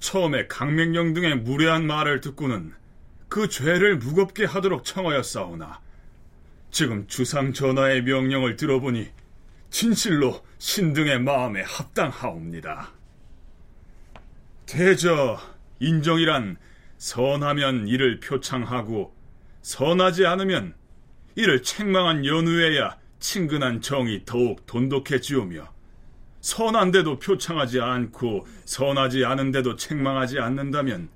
처음에 0.01 0.49
강맹경 0.49 1.15
등의 1.15 1.37
무례한 1.37 1.87
말을 1.87 2.21
듣고는 2.21 2.75
그 3.29 3.49
죄를 3.49 3.99
무겁게 3.99 4.45
하도록 4.45 4.85
청하였사오나 4.85 5.81
지금 6.73 7.07
주상 7.07 7.53
전하의 7.53 8.03
명령을 8.03 8.57
들어보니 8.57 9.09
진실로 9.71 10.45
신등의 10.59 11.21
마음에 11.21 11.63
합당하옵니다. 11.63 12.91
대저 14.67 15.39
인정이란 15.79 16.57
선하면 16.99 17.87
이를 17.87 18.19
표창하고 18.19 19.15
선하지 19.63 20.27
않으면 20.27 20.75
이를 21.37 21.63
책망한 21.63 22.27
연후에야 22.27 22.99
친근한 23.21 23.81
정이 23.81 24.25
더욱 24.27 24.67
돈독해지오며 24.67 25.78
선한데도 26.41 27.19
표창하지 27.19 27.81
않고 27.81 28.47
선하지 28.65 29.25
않은데도 29.25 29.77
책망하지 29.77 30.39
않는다면 30.39 31.09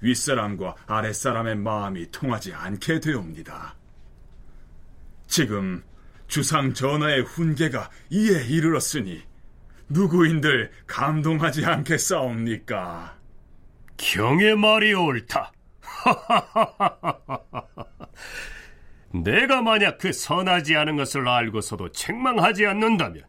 윗사람과 0.00 0.74
아랫사람의 0.86 1.56
마음이 1.56 2.10
통하지 2.10 2.52
않게 2.52 3.00
되옵니다. 3.00 3.74
지금 5.26 5.82
주상 6.28 6.74
전하의 6.74 7.22
훈계가 7.22 7.90
이에 8.10 8.44
이르렀으니 8.44 9.22
누구인들 9.88 10.70
감동하지 10.86 11.64
않겠사옵니까? 11.64 13.18
경의 13.96 14.56
말이 14.56 14.92
옳다. 14.94 15.52
내가 19.12 19.62
만약 19.62 19.98
그 19.98 20.12
선하지 20.12 20.76
않은 20.76 20.96
것을 20.96 21.28
알고서도 21.28 21.92
책망하지 21.92 22.66
않는다면 22.66 23.22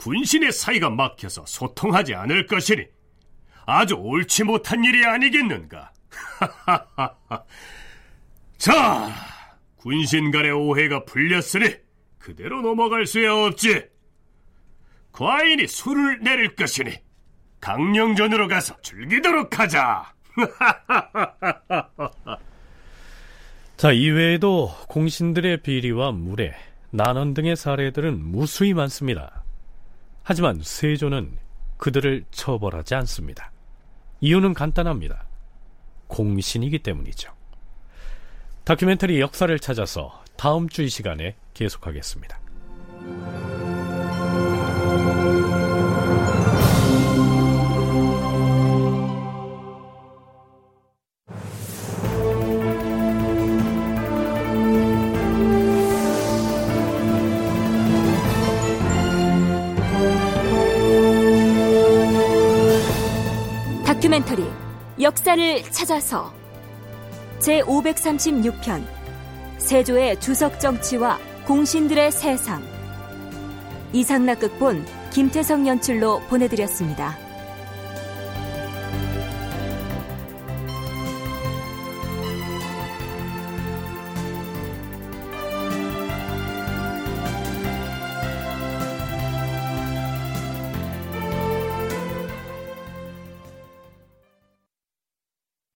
군신의 0.00 0.52
사이가 0.52 0.90
막혀서 0.90 1.44
소통하지 1.46 2.14
않을 2.14 2.46
것이니 2.46 2.86
아주 3.66 3.96
옳지 3.96 4.44
못한 4.44 4.82
일이 4.82 5.04
아니겠는가? 5.04 5.92
자, 8.56 9.10
군신 9.76 10.30
간의 10.30 10.52
오해가 10.52 11.04
풀렸으니 11.04 11.76
그대로 12.18 12.62
넘어갈 12.62 13.04
수야 13.04 13.34
없지. 13.34 13.84
과인이 15.12 15.66
술을 15.66 16.20
내릴 16.20 16.56
것이니 16.56 16.92
강령전으로 17.60 18.48
가서 18.48 18.80
즐기도록 18.80 19.58
하자. 19.58 20.14
자, 23.76 23.92
이외에도 23.92 24.74
공신들의 24.88 25.60
비리와 25.62 26.12
무례, 26.12 26.54
난원 26.90 27.34
등의 27.34 27.56
사례들은 27.56 28.24
무수히 28.24 28.72
많습니다. 28.72 29.44
하지만 30.30 30.60
세조는 30.62 31.38
그들을 31.76 32.24
처벌하지 32.30 32.94
않습니다. 32.94 33.50
이유는 34.20 34.54
간단합니다. 34.54 35.24
공신이기 36.06 36.78
때문이죠. 36.84 37.32
다큐멘터리 38.62 39.20
역사를 39.20 39.58
찾아서 39.58 40.22
다음 40.36 40.68
주 40.68 40.84
이 40.84 40.88
시간에 40.88 41.34
계속하겠습니다. 41.54 42.38
다큐멘터리 64.10 64.44
역사를 65.00 65.62
찾아서 65.70 66.34
제 67.38 67.60
536편 67.60 68.84
세조의 69.58 70.18
주석 70.18 70.58
정치와 70.58 71.16
공신들의 71.46 72.10
세상 72.10 72.60
이상락 73.92 74.40
극본 74.40 74.84
김태성 75.12 75.68
연출로 75.68 76.22
보내드렸습니다. 76.22 77.29